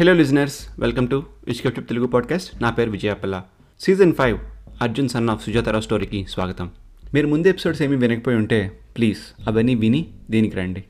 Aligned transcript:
Hello 0.00 0.12
listeners 0.12 0.68
welcome 0.78 1.08
to 1.08 1.22
ఇష్కెప్టిప్ 1.48 1.88
Telugu 1.88 2.06
podcast 2.06 2.62
నా 2.62 2.70
పేరు 2.70 2.90
Vijaya Palla 2.90 3.42
season 3.80 4.14
five 4.14 4.38
Arjun 4.82 5.08
son 5.08 5.30
of 5.30 5.44
Sujatha Rao 5.46 5.82
స్టోరీకి 5.82 6.26
స్వాగతం. 6.28 6.70
మీరు 7.14 7.26
ముందు 7.26 7.48
ఎపిసోడ్స్ 7.48 7.82
ఏమీ 7.82 7.96
వినకపోయి 7.96 8.36
ఉంటే 8.36 8.78
ప్లీజ్ 8.96 9.48
అవన్నీ 9.48 9.74
విని 9.74 10.08
దీనికి 10.30 10.56
రండి. 10.56 10.84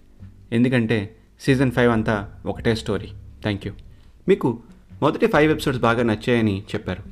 ఎందుకంటే 0.52 1.16
సీజన్ 1.40 1.70
ఫైవ్ 1.70 1.92
అంతా 1.92 2.28
ఒకటే 2.46 2.74
స్టోరీ 2.74 3.08
థ్యాంక్ 3.42 3.66
యూ 3.66 3.72
మీకు 4.28 4.58
మొదటి 5.02 5.26
ఫైవ్ 5.26 5.52
ఎపిసోడ్స్ 5.52 5.80
బాగా 5.80 6.02
నచ్చాయని 6.02 6.60
చెప్పారు. 6.60 7.02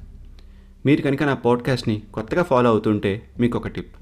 మీరు 0.87 1.03
కనుక 1.03 1.23
నా 1.23 1.35
పాడ్కాస్ట్ని 1.35 2.03
కొత్తగా 2.15 2.43
ఫాలో 2.43 2.71
అవుతుంటే 2.71 3.23
మీకు 3.41 3.59
ఒక 3.59 3.69
టిప్ 3.69 3.95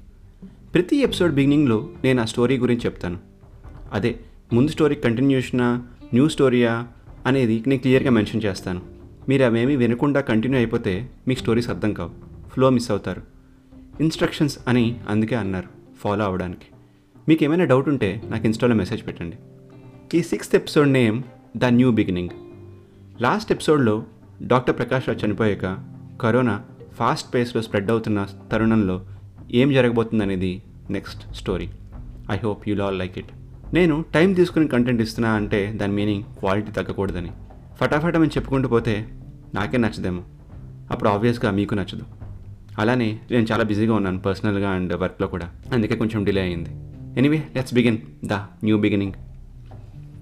ప్రతి 0.73 0.97
ఎపిసోడ్ 0.97 1.33
బిగినింగ్లో 1.33 1.89
నేను 2.03 2.21
ఆ 2.21 2.25
స్టోరీ 2.25 2.57
గురించి 2.57 2.85
చెప్తాను. 2.85 3.19
అదే 3.93 4.15
ముందు 4.53 4.71
స్టోరీ 4.71 4.95
కంటిన్యూషనా 4.95 5.83
న్యూ 6.13 6.29
స్టోరీయా 6.29 6.87
అనేది 7.25 7.63
నేను 7.67 7.81
క్లియర్గా 7.81 8.09
మెన్షన్ 8.09 8.41
చేస్తాను. 8.45 8.81
మీరు 9.29 9.43
అవేమీ 9.43 9.75
వినకుండా 9.75 10.21
కంటిన్యూ 10.21 10.59
అయిపోతే 10.59 11.09
మీకు 11.27 11.39
స్టోరీస్ 11.39 11.69
అర్థం 11.69 11.93
కావు. 11.93 12.11
ఫ్లో 12.49 12.69
మిస్ 12.69 12.91
అవుతారు. 12.91 13.21
ఇన్స్ట్రక్షన్స్ 13.99 14.59
అని 14.67 14.99
అందుకే 15.09 15.35
అన్నారు 15.35 15.67
ఫాలో 15.99 16.25
అవ్వడానికి. 16.25 16.65
మీకు 17.27 17.43
ఏమైనా 17.43 17.65
డౌట్ 17.65 17.89
ఉంటే 17.89 18.21
నాకు 18.25 18.45
ఇన్స్టాలో 18.45 18.75
మెసేజ్ 18.75 19.07
పెట్టండి. 19.07 19.37
ఈ 20.17 20.23
sixth 20.23 20.55
episode 20.55 20.89
name 20.89 21.23
the 21.57 21.65
new 21.65 21.91
beginning. 21.91 22.29
Last 23.21 23.51
ఎపిసోడ్లో 23.51 24.03
డాక్టర్ 24.43 24.77
ప్రకాష్ 24.77 25.09
రావు 25.09 25.25
చనిపోయాక 25.25 25.85
కరోనా 26.21 26.61
ఫాస్ట్ 26.95 27.35
పేస్లో 27.35 27.61
స్ప్రెడ్ 27.61 27.91
అవుతున్న 27.91 28.27
తరుణంలో 28.51 29.05
ఏం 29.51 29.73
జరగబోతుందనేది 29.73 30.63
next 30.89 31.35
story. 31.35 31.69
I 32.31 32.37
hope 32.37 32.69
you'll 32.69 32.81
all 32.81 32.99
like 32.99 33.17
it. 33.17 33.31
నేను 33.73 34.05
టైం 34.13 34.33
తీసుకుని 34.33 34.67
కంటెంట్ 34.67 35.01
ఇస్తున్నా 35.01 35.31
అంటే 35.31 35.73
దాని 35.75 35.93
మీనింగ్ 35.93 36.23
క్వాలిటీ 36.23 36.71
తగ్గకూడదని. 36.71 37.31
ఫటాఫటమని 37.81 38.29
చెప్పుకుంటూ 38.29 38.67
పోతే 38.67 39.07
నాకే 39.55 39.77
నచ్చదేమో. 39.77 40.23
అప్పుడు 40.91 41.09
ఆబ్వియస్గా 41.09 41.51
మీకు 41.51 41.73
నచ్చదు. 41.73 42.03
అలానే 42.79 43.19
నేను 43.31 43.47
చాలా 43.51 43.63
బిజీగా 43.63 43.95
ఉన్నాను 43.95 44.19
పర్సనల్గా 44.19 44.69
అండ్ 44.69 44.93
వర్క్లో 44.93 45.27
కూడా. 45.27 45.51
అందుకే 45.73 45.95
కొంచెం 45.95 46.23
డిలే 46.23 46.41
అయింది 46.41 46.69
anyway 47.17 47.43
let's 47.55 47.73
begin 47.73 47.97
the 48.25 48.33
new 48.33 48.77
beginning 48.77 49.13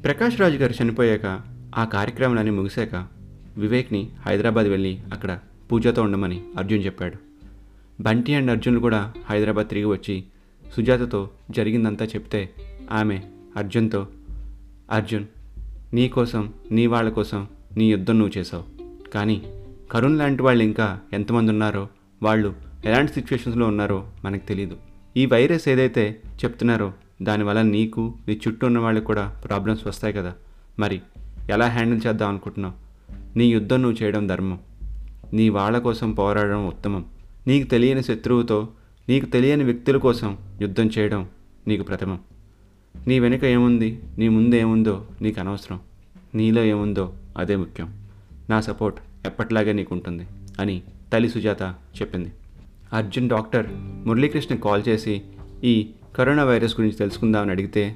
Prakash 0.03 0.41
Raju 0.41 0.57
garu 0.57 0.73
చనిపోయాక 0.83 1.41
ఆ 1.75 1.83
కార్యక్రమాలన్నీ 1.83 2.51
ముగిశాక 2.51 3.07
వివేక్ని 3.57 4.09
హైదరాబాద్ 4.25 4.67
వెళ్ళి 4.67 4.99
అక్కడ 5.13 5.39
పూజతో 5.71 6.01
ఉండమని 6.01 6.41
అర్జున్ 6.57 6.85
చెప్పాడు. 6.85 7.13
బంటి 8.01 8.35
అండ్ 8.35 8.51
అర్జున్ 8.51 8.79
కూడా 8.79 9.13
హైదరాబాద్ 9.29 9.67
తిరిగి 9.67 9.85
వచ్చి 9.85 10.23
సుజాతతో 10.75 11.29
జరిగిందంతా 11.51 12.05
చెప్తే 12.05 12.49
ఆమె 12.91 13.21
అర్జున్తో 13.57 14.07
అర్జున్ 14.91 15.25
నీ 15.93 16.07
కోసం 16.07 16.53
నీ 16.71 16.87
వాళ్ళ 16.87 17.09
కోసం 17.09 17.47
నీ 17.77 17.91
యుద్ధం 17.91 18.19
నువ్వు 18.19 18.39
చేసావు 18.39 18.63
కానీ 19.11 19.41
కరుణ్ 19.91 20.17
లాంటి 20.17 20.43
వాళ్ళు 20.43 20.63
ఇంకా 20.63 20.99
ఎంతమంది 21.13 21.51
ఉన్నారో 21.51 21.89
వాళ్ళు 22.23 22.53
ఎలాంటి 22.85 23.13
సిచ్యువేషన్స్లో 23.13 23.67
ఉన్నారో 23.67 24.07
మనకు 24.25 24.47
తెలియదు 24.47 24.77
ఈ 25.17 25.25
వైరస్ 25.25 25.69
ఏదైతే 25.69 26.21
చెప్తున్నారో 26.45 26.93
దానివల్ల 27.21 27.61
నీకు 27.61 28.13
నీ 28.27 28.39
చుట్టూ 28.47 28.67
ఉన్న 28.67 28.79
వాళ్ళకి 28.79 29.05
కూడా 29.05 29.41
ప్రాబ్లమ్స్ 29.45 29.87
వస్తాయి 29.87 30.13
కదా. 30.13 30.33
మరి 30.79 31.01
ఎలా 31.49 31.67
హ్యాండిల్ 31.67 32.07
చేద్దాం 32.07 32.29
అనుకుంటున్నావు? 32.29 32.73
నీ 33.37 33.45
యుద్ధం 33.45 33.81
నువ్వు 33.81 34.03
చేయడం 34.03 34.27
ధర్మం. 34.27 34.59
నీ 35.33 35.49
వాళ్ళ 35.49 35.79
కోసం 35.79 36.11
పోరాడడం 36.11 36.67
ఉత్తమం. 36.67 37.05
నీకు 37.47 37.69
తెలియని 37.69 38.03
శత్రువుతో 38.03 38.67
నీకు 39.09 39.25
తెలియని 39.25 39.63
వ్యక్తుల 39.63 39.97
కోసం 39.97 40.37
యుద్ధం 40.61 40.85
చేయడం 40.85 41.29
నీకు 41.67 41.83
ప్రథమం. 41.83 42.19
నీ 43.07 43.19
వెనుక 43.19 43.43
ఏముంది? 43.43 44.01
నీ 44.17 44.29
ముందు 44.29 44.55
ఏముందో 44.55 45.05
నీకు 45.21 45.39
అనవసరం. 45.39 45.79
నీలో 46.35 46.63
ఏముందో 46.63 47.13
అదే 47.37 47.55
ముఖ్యం. 47.55 48.03
నా 48.49 48.61
సపోర్ట్ 48.61 48.99
ఎప్పటిలాగే 49.25 49.73
నీకు 49.73 49.95
ఉంటుంది 49.95 50.27
అని 50.59 50.81
తల్లి 51.13 51.29
సుజాత 51.29 51.61
చెప్పింది. 52.01 52.31
అర్జున్ 52.93 53.29
డాక్టర్ 53.29 53.65
మురళీకృష్ణ 54.07 54.55
కాల్ 54.55 54.83
చేసి 54.87 55.21
ఈ 55.63 55.89
కరోనా 56.15 56.43
వైరస్ 56.43 56.73
గురించి 56.73 56.97
తెలుసుకుందామని 56.97 57.51
అడిగితే 57.51 57.95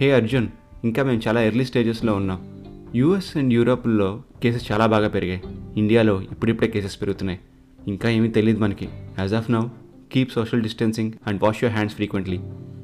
హే 0.00 0.12
అర్జున్ 0.12 0.48
ఇంకా 0.84 1.02
మేము 1.02 1.20
చాలా 1.28 1.42
ఎర్లీ 1.42 1.64
స్టేజెస్లో 1.64 2.14
ఉన్నాం. 2.14 2.64
యూఎస్ 2.94 3.36
అండ్ 3.36 3.54
యూరోప్లో 3.54 4.22
కేసెస్ 4.42 4.72
చాలా 4.72 4.86
బాగా 4.86 5.08
పెరిగాయి. 5.08 5.42
ఇండియాలో 5.76 6.22
ఇప్పుడిప్పుడే 6.22 6.68
కేసెస్ 6.68 7.00
పెరుగుతున్నాయి. 7.00 7.40
ఇంకా 7.88 8.08
ఏమీ 8.08 8.28
తెలియదు 8.28 8.58
మనకి. 8.58 8.88
As 9.18 9.34
of 9.34 9.50
now 9.50 9.66
keep 10.12 10.32
social 10.32 10.62
distancing 10.62 11.12
and 11.26 11.42
wash 11.42 11.64
your 11.64 11.74
hands 11.74 11.96
frequently. 11.96 12.40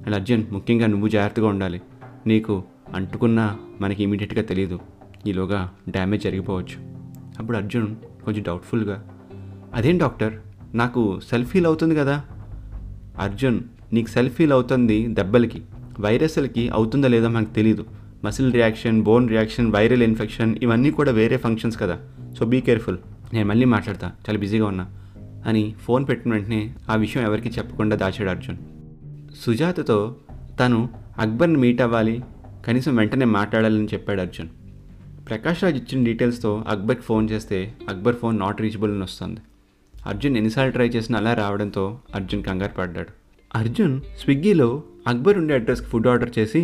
And 0.06 0.16
Arjun 0.16 0.44
ముఖ్యంగా 0.52 0.86
నువ్వు 0.86 1.08
జాగ్రత్తగా 1.08 1.48
ఉండాలి. 1.48 1.82
నీకు 2.26 2.64
అంటుకున్నా 2.94 3.56
మనకి 3.80 4.02
ఇమీడియట్గా 4.02 4.42
తెలియదు 4.42 4.78
ఈలోగా 5.26 5.70
డ్యామేజ్ 5.88 6.22
జరిగిపోవచ్చు. 6.22 6.82
అప్పుడు 7.38 7.56
అర్జున్ 7.56 7.96
కొంచెం 8.24 8.42
డౌట్ఫుల్గా 8.42 9.04
అదేం 9.74 9.98
డాక్టర్? 9.98 10.32
నాకు 10.74 11.20
సెల్ఫ్ 11.30 11.50
ఫీల్ 11.50 11.66
అవుతుంది 11.66 11.96
కదా? 11.96 12.24
అర్జున్ 13.18 13.60
నీకు 13.92 14.08
సెల్ఫ్ 14.08 14.34
ఫీల్ 14.34 14.52
అవుతుంది 14.52 15.06
దెబ్బలకి 15.06 15.62
వైరస్లకి 16.00 16.68
అవుతుందా 16.68 17.08
లేదో 17.08 17.28
మనకు 17.28 17.54
తెలియదు 17.54 17.84
muscle 18.24 18.52
reaction 18.52 19.02
bone 19.02 19.28
reaction 19.28 19.72
viral 19.72 20.02
infection 20.02 20.56
ఇవన్నీ 20.62 20.90
కూడా 20.90 21.12
వేరే 21.12 21.36
ఫంక్షన్స్ 21.36 21.78
కదా. 21.78 21.98
So 22.38 22.46
be 22.46 22.60
careful. 22.60 22.98
నేను 23.32 23.48
మళ్ళీ 23.48 23.64
మాట్లాడతా. 23.64 24.06
చాలా 24.06 24.38
బిజీగా 24.38 24.66
ఉన్నా. 24.66 24.86
అని 25.46 25.74
ఫోన్ 25.82 26.08
పెట్టిన 26.08 26.32
వెంటనే 26.32 26.74
ఆ 26.90 26.96
విషయం 26.96 27.22
ఎవరికి 27.22 27.48
చెప్పకుండా 27.48 27.96
దాచాడు 27.96 28.30
అర్జున్. 28.30 28.56
సుజాతతో 29.42 29.98
తను 30.58 30.78
అక్బర్ని 31.18 31.58
మీట్ 31.58 31.80
అవ్వాలి 31.80 32.16
కనీసం 32.66 32.92
వెంటనే 32.96 33.26
మాట్లాడాలని 33.34 33.88
చెప్పాడు 33.92 34.20
అర్జున్ 34.20 34.48
ప్రకాష్ 35.26 35.62
రాజ్ 35.64 35.78
ఇచ్చిన 35.80 36.00
డీటెయిల్స్తో 36.04 36.52
అక్బర్కి 36.68 37.02
ఫోన్ 37.02 37.26
చేస్తే 37.30 37.58
అక్బర్ 37.88 38.16
ఫోన్ 38.16 38.36
నాట్ 38.40 38.60
రీచబుల్ 38.60 38.92
అని 38.92 39.04
వస్తుంది 39.06 39.40
అర్జున్ 39.94 40.36
ఎన్నిసార్లు 40.36 40.72
ట్రై 40.72 40.88
చేసినా 40.88 41.18
అలా 41.18 41.32
రావడంతో 41.34 41.84
అర్జున్ 42.14 42.42
కంగారు 42.42 42.74
పడ్డాడు 42.78 43.12
అర్జున్ 43.50 43.94
స్విగ్గీలో 44.20 44.68
అక్బర్ 45.06 45.38
ఉండే 45.38 45.54
అడ్రస్కి 45.54 45.88
ఫుడ్ 45.88 46.08
ఆర్డర్ 46.08 46.32
చేసి 46.38 46.60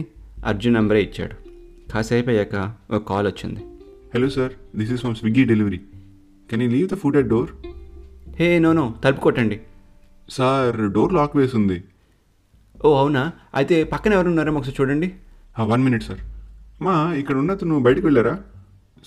అర్జున్ 0.47 0.75
నంబరే 0.75 1.03
ఇచ్చాడు 1.03 1.37
కాసేపు 1.93 2.31
అయ్యాక 2.31 2.57
ఒక 2.91 3.03
కాల్ 3.11 3.27
వచ్చింది 3.27 3.63
Hello, 4.13 4.29
sir. 4.29 4.47
This 4.75 4.91
is 4.91 5.01
from 5.01 5.13
Swiggy 5.15 5.43
Delivery. 5.47 5.79
Can 6.51 6.61
you 6.61 6.69
leave 6.69 6.89
the 6.89 6.97
food 6.97 7.15
at 7.17 7.29
door? 7.29 7.47
Hey 8.37 8.49
no 8.59 8.71
no 8.73 8.85
తలుపు 9.05 9.21
కొట్టండి 9.21 9.57
సార్ 10.29 10.77
డోర్ 10.93 11.13
లాక్ 11.13 11.35
వేసి 11.37 11.55
ఉంది 11.57 11.77
ఓ 12.87 12.91
అవునా? 13.01 13.23
అయితే 13.59 13.77
పక్కన 13.93 14.13
ఎవరు 14.17 14.29
ఉన్నారో 14.33 14.53
ఒకసారి 14.59 14.77
చూడండి. 14.79 15.09
వన్ 15.73 15.83
మినిట్ 15.87 16.05
సార్ 16.09 16.23
మా 16.85 16.95
ఇక్కడ 17.21 17.37
ఉన్న 17.43 17.53
నువ్వు 17.71 17.83
బయటకు 17.87 18.05
వెళ్ళారా? 18.07 18.35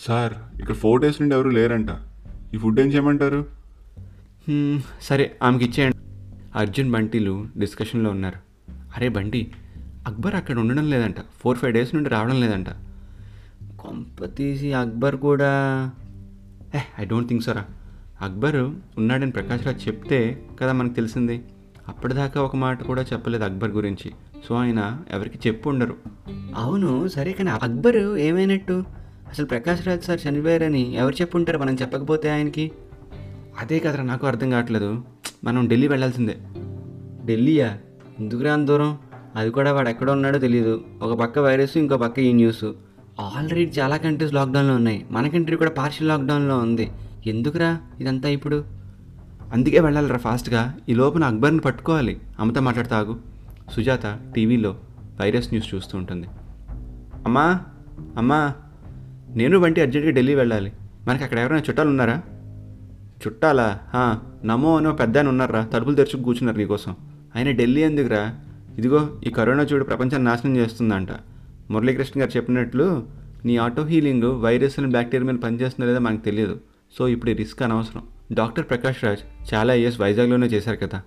సార్ 0.06 0.34
ఇక్కడ 0.60 0.76
ఫోర్ 0.84 1.00
డేస్ 1.04 1.18
నుండి 1.22 1.34
ఎవరు 1.38 1.50
లేరంట. 1.58 1.92
ఈ 2.54 2.58
ఫుడ్ 2.64 2.80
ఏం 2.84 2.90
చేయమంటారు? 2.94 3.40
సరే 5.08 5.26
ఆమెకి 5.46 5.66
ఇచ్చేయండి. 5.68 5.98
అర్జున్ 6.62 6.90
బంటిలు 6.96 7.34
డిస్కషన్లో 7.64 8.10
ఉన్నారు. 8.16 8.40
అరే 8.96 9.08
బంటి 9.18 9.42
అక్బర్ 10.10 10.36
అక్కడ 10.40 10.56
ఉండడం 10.64 10.86
లేదంట. 10.94 11.20
ఫోర్ 11.42 11.58
ఫైవ్ 11.62 11.74
డేస్ 11.78 11.92
నుండి 11.96 12.10
రావడం 12.16 12.38
లేదంట. 12.44 12.70
కొంప 13.82 14.26
తీసి 14.38 14.70
అక్బర్ 14.82 15.18
కూడా. 15.28 15.52
ఏ 16.78 16.82
ఐ 17.02 17.06
డోంట్ 17.12 17.30
థింక్ 17.32 17.46
సరా 17.48 17.64
అక్బర్ 18.28 18.60
ఉన్నాడని 19.02 19.34
ప్రకాష్ 19.38 19.66
రాజ్ 19.68 19.84
చెప్తే 19.88 20.20
కదా 20.62 20.74
మనకు 20.80 20.96
తెలిసింది. 21.02 21.38
అప్పటిదాకా 21.88 22.42
ఒక 22.42 22.56
మాట 22.56 22.84
కూడా 22.84 23.02
చెప్పలేదు 23.02 23.44
అక్బర్ 23.44 23.72
గురించి. 23.72 24.12
సో 24.48 24.56
ఆయన 24.56 24.98
ఎవరికి 25.12 25.48
చెప్పు 25.48 25.70
ఉండరు. 25.70 25.96
అవును 26.56 27.08
సరే 27.08 27.32
కానీ 27.32 27.50
అక్బర్ 27.50 27.98
ఏమైనట్టు? 28.18 28.84
అసలు 29.30 29.46
ప్రకాష్ 29.46 29.88
రాజ్ 29.88 30.04
సార్ 30.04 30.20
చనిపోయారని 30.30 30.96
ఎవరు 30.96 31.14
చెప్పుంటారు 31.14 31.58
మనం 31.58 31.74
చెప్పకపోతే 31.74 32.30
ఆయనకి? 32.30 32.72
అదే 33.60 33.80
కదరా 33.80 34.04
నాకు 34.04 34.28
అర్థం 34.28 34.50
కావట్లేదు. 34.50 35.04
మనం 35.44 35.68
ఢిల్లీ 35.68 35.88
వెళ్ళాల్సిందే. 35.88 36.38
ఢిల్లీయా? 37.26 37.78
ఎందుకురా 38.20 38.54
అంత 38.54 38.68
దూరం? 38.68 38.98
అది 39.36 39.50
కూడా 39.50 39.74
వాడు 39.74 39.90
ఎక్కడ 39.90 40.12
ఉన్నాడో 40.12 40.38
తెలియదు 40.38 40.86
ఒక 41.02 41.20
పక్క 41.20 41.40
వైరస్ 41.40 41.78
ఇంకో 41.78 41.98
పక్క 41.98 42.20
ఈ 42.20 42.34
న్యూస్. 42.34 42.66
ఆల్రెడీ 43.20 43.72
చాలా 43.80 43.98
కంట్రీస్ 43.98 44.34
లాక్డౌన్లో 44.34 44.76
ఉన్నాయి. 44.76 45.06
మన 45.12 45.28
కంట్రీ 45.28 45.56
కూడా 45.56 45.70
పార్షియల్ 45.70 46.10
లాక్డౌన్లో 46.10 46.58
ఉంది. 46.58 46.92
ఎందుకురా 47.26 47.80
ఇదంతా 48.00 48.30
ఇప్పుడు? 48.30 48.64
అందుకే 49.54 49.80
వెళ్ళాలిరా 49.80 50.18
ఫాస్ట్గా. 50.18 50.78
ఈ 50.90 50.94
లోపల 50.94 51.24
అక్బర్ని 51.24 51.60
పట్టుకోవాలి. 51.60 52.20
అమ్మతో 52.40 52.62
మాట్లాడతాగు. 52.62 53.20
సుజాత 53.72 54.20
టీవీలో 54.36 54.78
వైరస్ 55.22 55.48
న్యూస్ 55.50 55.76
చూస్తూ 55.76 55.98
ఉంటుంది. 55.98 56.28
అమ్మా 57.26 57.60
అమ్మా 58.18 58.54
నేను 59.30 59.60
వంటి 59.60 59.82
అర్జెంట్గా 59.82 60.14
ఢిల్లీ 60.14 60.36
వెళ్ళాలి. 60.36 60.74
మనకి 61.08 61.24
అక్కడ 61.24 61.40
ఎవరైనా 61.40 61.64
చుట్టాలు 61.70 61.90
ఉన్నారా? 61.90 62.22
చుట్టాలా? 63.28 63.80
నమో 64.46 64.78
అనో 64.78 64.92
పెద్ద 64.92 65.18
అని 65.18 65.30
ఉన్నారా 65.30 65.66
తలుపులు 65.66 65.96
తెరుచుకు 65.96 66.24
కూర్చున్నారు 66.24 66.58
నీకోసం. 66.58 66.96
ఆయన 67.36 67.52
ఢిల్లీ 67.52 67.82
ఎందుకురా? 67.82 68.36
ఇదిగో 68.78 69.10
ఈ 69.28 69.30
కరోనా 69.30 69.64
చూడు 69.64 69.84
ప్రపంచాన్ని 69.84 70.24
నాశనం 70.24 70.58
చేస్తుందంట. 70.58 71.08
మురళీకృష్ణ 71.72 72.22
గారు 72.22 72.38
చెప్పినట్లు 72.38 73.04
నీ 73.46 73.58
auto 73.58 73.86
healing 73.86 74.24
virus 74.24 74.80
and 74.80 74.92
bacteria 74.92 75.32
మీద 75.32 75.40
పనిచేస్తుందో 75.40 75.88
లేదో 75.88 76.00
మనకు 76.00 76.22
తెలియదు. 76.22 76.60
సో 76.98 77.08
ఇప్పుడు 77.08 77.32
రిస్క్ 77.32 77.64
అనవసరం. 77.64 78.04
డాక్టర్ 78.34 78.70
ప్రకాష్ 78.70 79.04
రాజ్ 79.04 79.54
చాలా 79.54 79.74
ఇయర్స్ 79.74 80.02
వైజాగ్లోనే 80.02 80.48
చేశారు 80.48 80.78
కదా. 80.78 81.02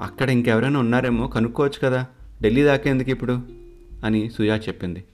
అక్కడ 0.00 0.30
ఇంకెవరైనా 0.30 0.80
ఉన్నారేమో 0.80 1.26
కనుక్కోవచ్చు 1.26 1.88
కదా. 1.88 2.06
ఢిల్లీ 2.42 2.62
దాకా 2.62 2.90
ఎందుకు 2.90 3.10
ఇప్పుడు? 3.10 3.42
అని 4.04 4.30
సుజాత్ 4.30 4.68
చెప్పింది. 4.68 5.04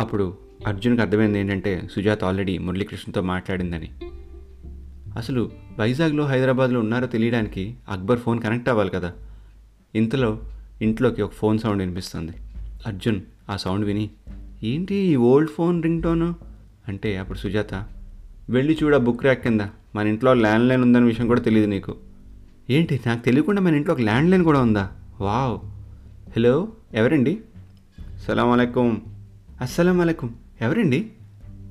అప్పుడు 0.00 0.38
అర్జున్కి 0.66 1.02
అర్థమైంది 1.02 1.38
ఏంటంటే 1.38 1.88
సుజాత 1.92 2.24
ఆల్రెడీ 2.24 2.58
మురళీకృష్ణతో 2.58 3.22
మాట్లాడిందని. 3.22 3.90
అసలు 5.16 5.50
వైజాగ్లో 5.78 6.24
హైదరాబాద్లో 6.24 6.80
ఉన్నారో 6.80 7.06
తెలియడానికి 7.06 7.74
అక్బర్ 7.88 8.18
ఫోన్ 8.18 8.42
కనెక్ట్ 8.42 8.68
అవ్వాలి 8.68 8.90
కదా. 8.90 9.12
ఇంతలో 9.94 10.40
ఇంట్లోకి 10.82 11.22
ఒక 11.22 11.32
ఫోన్ 11.32 11.58
సౌండ్ 11.58 11.82
వినిపిస్తుంది. 11.82 12.32
అర్జున్ 12.86 13.20
ఆ 13.50 13.56
సౌండ్ 13.56 13.84
విని 13.84 14.10
ఏంటి 14.62 14.94
ఈ 14.94 15.16
ఓల్డ్ 15.16 15.50
ఫోన్ 15.50 15.82
రింగ్ 15.82 16.02
టోను 16.02 16.34
అంటే 16.88 17.16
అప్పుడు 17.16 17.38
సుజాత 17.38 17.86
వెళ్ళి 18.50 18.78
చూడ 18.82 18.96
బుక్ 18.96 19.22
ర్యాక్ 19.22 19.42
కింద. 19.42 19.60
మన 19.94 20.06
ఇంట్లో 20.06 20.34
ల్యాండ్ 20.34 20.68
లైన్ 20.68 20.82
ఉందన్న 20.82 21.06
విషయం 21.06 21.26
కూడా 21.26 21.40
తెలియదు 21.40 21.66
నీకు. 21.66 21.96
ఏంటి? 22.70 23.00
నాకు 23.06 23.24
తెలియకుండా 23.24 23.62
మన 23.62 23.74
ఇంట్లో 23.74 23.94
ఒక 23.94 24.00
ల్యాండ్ 24.00 24.30
లైన్ 24.30 24.44
కూడా 24.44 24.60
ఉందా? 24.60 24.90
వావ్. 25.20 25.58
హలో 26.36 26.68
ఎవరండి? 26.94 27.38
సలాం 28.26 28.50
అలైకుం. 28.50 29.02
అస్సలం 29.60 30.00
అలైకుం. 30.00 30.34
ఎవరండి? 30.60 31.06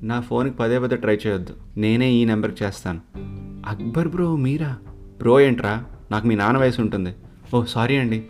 నా 0.02 0.20
ఫోన్కి 0.20 0.56
పదే 0.56 0.78
పదే 0.78 0.96
ట్రై 0.96 1.18
చేయొద్దు. 1.26 1.54
నేనే 1.76 2.10
ఈ 2.10 2.24
నెంబర్కి 2.24 2.64
చేస్తాను. 2.64 3.00
అక్బర్ 3.68 4.08
బ్రో 4.08 4.36
మీరా? 4.36 4.76
బ్రో 5.18 5.40
ఏంట్రా? 5.40 5.84
నాకు 6.10 6.26
మీ 6.26 6.34
నాన్న 6.34 6.58
వయసు 6.58 6.80
ఉంటుంది. 6.80 7.14
ఓ 7.54 7.64
సారీ 7.64 7.96
అండి. 7.96 8.24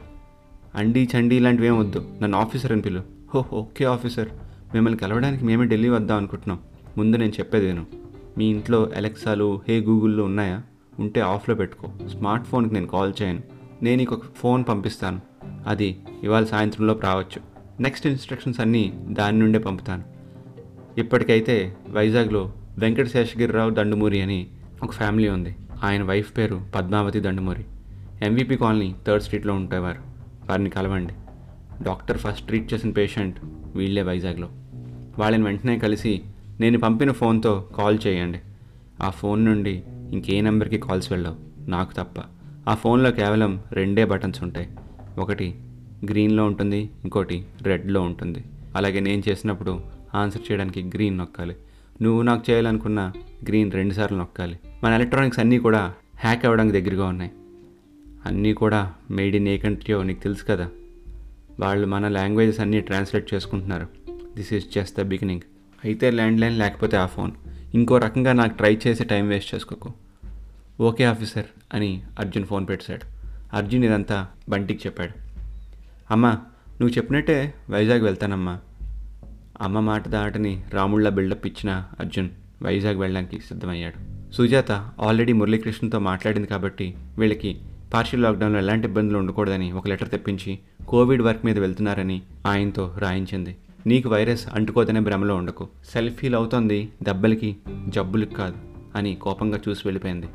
అండి 0.75 1.09
చండి 1.17 1.37
ఇలాంటివి 1.37 1.71
వద్దు. 1.71 2.11
నన్ను 2.23 2.39
ఆఫీసర్ 2.39 2.73
అని 2.73 2.81
పిలు. 2.81 3.03
Oh 3.35 3.43
okay 3.53 3.85
officer. 3.85 4.29
మిమ్మల్ని 4.75 4.99
కలవడానికి 4.99 5.45
మేమే 5.45 5.65
ఢిల్లీ 5.65 5.89
వద్దాం 5.89 6.17
అనుకుంటున్నాం. 6.17 6.59
ముందు 6.99 7.17
నేను 7.17 7.33
చెప్పేది 7.33 7.67
నేను 7.67 8.08
మీ 8.38 8.44
ఇంట్లో 8.44 8.90
ఎలెక్సాలు 8.96 9.61
హే 9.69 9.81
గూగుల్లో 9.81 10.25
ఉన్నాయా? 10.25 10.62
ఉంటే 10.99 11.20
ఆఫ్లో 11.20 11.55
పెట్టుకో. 11.55 12.08
స్మార్ట్ 12.08 12.46
ఫోన్కి 12.46 12.75
నేను 12.75 12.87
కాల్ 12.87 13.12
చేయను. 13.23 13.43
నేను 13.82 13.96
నీకు 13.96 14.14
ఒక 14.14 14.23
ఫోన్ 14.37 14.64
పంపిస్తాను. 14.69 15.20
అది 15.67 16.00
ఇవాళ 16.23 16.44
సాయంత్రంలో 16.44 17.00
రావచ్చు. 17.05 17.43
నెక్స్ట్ 17.81 18.06
ఇన్స్ట్రక్షన్స్ 18.06 18.61
అన్నీ 18.61 19.06
దాని 19.11 19.38
నుండే 19.38 19.58
పంపుతాను. 19.58 20.05
ఇప్పటికైతే 20.99 21.76
వైజాగ్లో 21.90 22.52
వెంకట 22.79 23.06
శేషగిరిరావు 23.06 23.70
దండుమూరి 23.70 24.23
అని 24.23 24.46
ఒక 24.82 24.93
ఫ్యామిలీ 24.93 25.29
ఉంది. 25.29 25.56
ఆయన 25.85 26.02
వైఫ్ 26.02 26.37
పేరు 26.37 26.61
Padmavathi 26.75 27.20
Dandumuri. 27.20 27.64
MVP 28.23 28.56
colony 28.56 28.94
third 29.06 29.23
స్ట్రీట్లో 29.23 29.55
ఉండేవారు. 29.55 29.99
వారిని 30.50 30.70
కలవండి. 30.70 31.14
డాక్టర్ 31.82 32.19
ఫస్ట్ 32.19 32.46
ట్రీట్ 32.46 32.75
చేసిన 32.75 32.90
పేషెంట్ 32.90 33.37
వీళ్ళే 33.75 34.02
వైజాగ్లో. 34.02 34.49
వాళ్ళని 35.19 35.44
వెంటనే 35.44 35.79
కలిసి 35.79 36.23
నేను 36.61 36.79
పంపిన 36.79 37.13
ఫోన్తో 37.13 37.69
కాల్ 37.77 37.99
చేయండి. 38.07 38.39
ఆ 39.01 39.11
ఫోన్ 39.11 39.45
నుండి 39.45 39.83
ఇంకే 40.13 40.41
నెంబర్కి 40.41 40.79
కాల్స్ 40.79 41.13
వెళ్ళవు. 41.13 41.37
నాకు 41.71 41.93
తప్ప. 41.93 42.23
ఆ 42.69 42.75
ఫోన్లో 42.75 43.11
కేవలం 43.11 43.63
రెండే 43.73 44.05
బటన్స్ 44.05 44.43
ఉంటాయి. 44.43 44.69
ఒకటి 45.19 45.61
గ్రీన్లో 46.05 46.45
ఉంటుంది 46.45 46.91
ఇంకోటి 47.05 47.47
రెడ్లో 47.63 48.03
ఉంటుంది. 48.03 48.45
అలాగే 48.77 49.01
నేను 49.01 49.23
చేసినప్పుడు 49.29 49.81
ఆన్సర్ 50.15 50.43
చేయడానికి 50.43 50.83
గ్రీన్ 50.83 51.19
నొక్కాలి. 51.19 51.57
నువ్వు 52.03 52.23
నాకు 52.23 52.51
చేయాలనుకున్న 52.51 53.13
గ్రీన్ 53.49 53.73
రెండుసార్లు 53.73 54.19
నొక్కాలి. 54.19 54.59
మన 54.85 54.93
ఎలక్ట్రానిక్స్ 54.93 55.39
అన్నీ 55.39 55.59
కూడా 55.59 55.95
హ్యాక్ 56.19 56.45
అవ్వడానికి 56.45 56.81
దగ్గరగా 56.81 57.05
ఉన్నాయి. 57.05 57.31
అన్నీ 58.27 58.53
కూడా 58.53 58.93
మేడ్ 59.11 59.37
ఇన్ 59.37 59.49
ఏ 59.49 59.59
కంట్రీయో 59.59 60.03
నీకు 60.03 60.23
తెలుసు 60.23 60.45
కదా. 60.45 60.69
వాళ్ళు 61.61 61.87
మన 61.87 62.09
లాంగ్వేజెస్ 62.09 62.61
అన్నీ 62.61 62.81
ట్రాన్స్లేట్ 62.81 63.35
చేసుకుంటున్నారు. 63.35 63.87
This 64.37 64.53
is 64.53 64.73
just 64.73 65.01
the 65.01 65.03
beginning 65.03 65.41
అయితే 65.85 66.11
ల్యాండ్ 66.11 66.41
లైన్ 66.41 66.59
లేకపోతే 66.59 66.97
ఆ 66.97 67.07
ఫోన్. 67.07 67.33
ఇంకో 67.75 67.99
రకంగా 67.99 68.33
నాకు 68.33 68.57
ట్రై 68.57 68.79
చేసి 68.87 69.05
టైం 69.05 69.29
వేస్ట్ 69.29 69.55
చేసుకోకు. 69.55 69.93
ఓకే 70.81 71.05
ఆఫీసర్ 71.05 71.47
అని 71.75 72.03
అర్జున్ 72.19 72.45
ఫోన్ 72.45 72.67
పెట్టాడు 72.69 73.07
అర్జున్ 73.57 73.85
ఇదంతా 73.85 74.27
బంటికి 74.49 74.81
చెప్పాడు. 74.87 75.13
అమ్మా 76.11 76.31
నువ్వు 76.81 76.89
చెప్పినట్టే 76.89 77.55
వైజాగ్ 77.71 78.03
వెళ్తానమ్మా. 78.03 78.59
అమ్మ 79.61 79.81
మాట 79.81 80.09
దాటని 80.09 80.65
రాముళ్ళ 80.73 81.09
బిల్డప్ 81.09 81.47
ఇచ్చిన 81.47 81.85
అర్జున్ 82.01 82.29
వైజాగ్ 82.63 82.97
వెళ్ళడానికి 82.97 83.41
సిద్ధమయ్యాడు. 83.41 84.19
సుజాత 84.33 84.73
ఆల్రెడీ 85.01 85.33
మురళీకృష్ణతో 85.33 85.99
మాట్లాడింది 85.99 86.49
కాబట్టి 86.49 86.95
వీళ్ళకి 87.19 87.61
పార్షియల్ 87.95 88.23
లాక్డౌన్లో 88.23 88.59
ఎలాంటి 88.59 88.87
ఇబ్బందులు 88.87 89.19
ఉండకూడదని 89.19 89.73
ఒక 89.73 89.89
లెటర్ 89.89 90.09
తెప్పించి 90.09 90.59
కోవిడ్ 90.89 91.23
వర్క్ 91.23 91.47
మీద 91.47 91.59
వెళ్తున్నారని 91.59 92.23
ఆయనతో 92.47 92.95
రాయించింది. 92.99 93.57
నీకు 93.88 94.08
వైరస్ 94.08 94.46
అంటుకోదనే 94.55 95.00
భ్రమలో 95.00 95.35
ఉండకు. 95.35 95.69
సెల్ఫీలు 95.93 96.37
అవుతోంది 96.37 96.88
దెబ్బలకి 97.02 97.56
జబ్బులకి 97.88 98.35
కాదు 98.35 98.56
అని 98.94 99.14
కోపంగా 99.14 99.61
చూసి 99.69 99.82
వెళ్ళిపోయింది. 99.85 100.26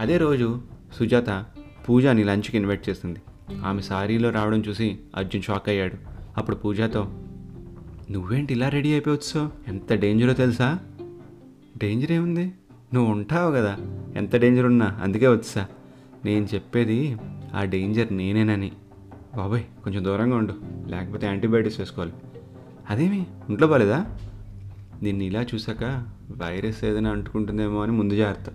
అదే 0.00 0.16
రోజు 0.16 0.60
సుజాత 0.98 1.44
పూజాని 1.88 2.24
లంచ్కి 2.24 2.56
ఇన్వైట్ 2.56 2.88
చేసింది. 2.88 3.20
ఆమె 3.64 3.82
సారీలో 3.82 4.30
రావడం 4.30 4.60
చూసి 4.60 4.98
అర్జున్ 5.16 5.42
షాక్ 5.42 5.68
అయ్యాడు. 5.68 5.94
అప్పుడు 6.36 6.56
పూజాతో 6.56 7.08
నువ్వేంటి 8.10 8.54
ఇలా 8.54 8.68
రెడీ 8.68 8.92
అయిపోవచ్చు 8.92 9.50
ఎంత 9.68 9.92
డేంజరో 9.92 10.32
తెలుసా? 10.32 10.78
డేంజర్ 11.78 12.12
ఏముంది 12.12 12.52
నువ్వు 12.94 13.12
ఉంటావు 13.12 13.52
కదా. 13.52 13.76
ఎంత 14.16 14.36
డేంజర్ 14.36 14.66
ఉన్నా 14.66 14.98
అందుకే 15.02 15.28
వచ్చా 15.28 15.66
నేను 16.24 16.48
చెప్పేది 16.54 17.16
ఆ 17.54 17.64
డేంజర్ 17.64 18.16
నేనేనని. 18.16 18.72
బాబాయ్ 19.36 19.64
కొంచెం 19.84 20.04
దూరంగా 20.04 20.36
ఉండు. 20.36 20.54
లేకపోతే 20.88 21.26
యాంటీబయాటిక్స్ 21.26 21.80
వేసుకోవాలి. 21.80 22.12
అదేమి? 22.90 23.26
ఇంట్లో 23.48 23.66
బాలేదా? 23.66 24.06
దీన్ని 25.02 25.24
ఇలా 25.24 25.42
చూసాక 25.42 25.84
వైరస్ 26.30 26.84
ఏదైనా 26.84 27.10
అంటుకుంటుందేమో 27.10 27.82
అని 27.82 27.92
ముందు 27.92 28.16
జాగ్రత్త. 28.16 28.50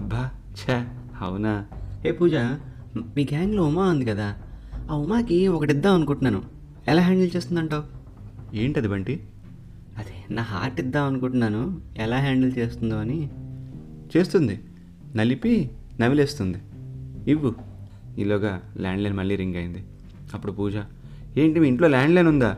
అబ్బా 0.00 0.30
ఛా 0.52 0.86
అవునా? 1.20 1.66
ఏ 2.06 2.12
పూజ 2.12 2.34
మీ 2.96 3.22
గ్యాంగ్లో 3.22 3.64
ఉమా 3.64 3.88
ఉంది 3.88 4.04
కదా. 4.04 4.36
ఆ 4.90 4.94
ఉమాకి 4.94 5.48
ఒకటిద్దాం 5.48 5.94
అనుకుంటున్నాను. 5.94 6.42
ఎలా 6.88 7.02
హ్యాండిల్ 7.02 7.36
చేస్తుందంటావు? 7.36 7.84
ఏంటది 8.56 8.88
బంటి? 8.88 9.26
అదే 9.98 10.34
నా 10.34 10.42
హార్ట్ 10.42 10.80
ఇద్దాం 10.80 11.06
అనుకుంటున్నాను. 11.06 11.80
ఎలా 11.96 12.16
హ్యాండిల్ 12.16 12.52
చేస్తుందో 12.58 12.96
అని. 12.96 13.30
చేస్తుంది. 14.16 14.60
నలిపి 15.16 15.70
నవిలేస్తుంది 16.00 16.58
ఇవ్వు. 17.30 17.54
ఈలోగా 18.18 18.62
ల్యాండ్లైన్ 18.76 19.16
మళ్ళీ 19.16 19.36
రింగ్ 19.36 19.56
అయింది. 19.56 19.84
అప్పుడు 20.34 20.52
పూజ 20.52 20.76
ఏంటి 21.36 21.60
మీ 21.60 21.68
ఇంట్లో 21.68 21.88
ల్యాండ్లైన్ 21.88 22.28
ఉందా? 22.28 22.56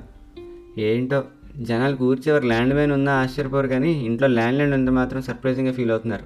ఏంటో? 0.79 1.25
జనాలు 1.57 1.97
కూర్చేవారు. 1.97 2.47
ల్యాండ్ 2.47 2.75
లైన్ 2.75 2.93
ఉందా 2.93 3.15
ఆశ్చర్యపోరు 3.15 3.67
కానీ 3.67 4.05
ఇంట్లో 4.05 4.29
ల్యాండ్ 4.29 4.59
లైన్ 4.59 4.73
ఉందా 4.73 4.91
మాత్రం 4.91 5.23
సర్ప్రైజింగ్గా 5.23 5.73
ఫీల్ 5.73 5.91
అవుతున్నారు. 5.91 6.25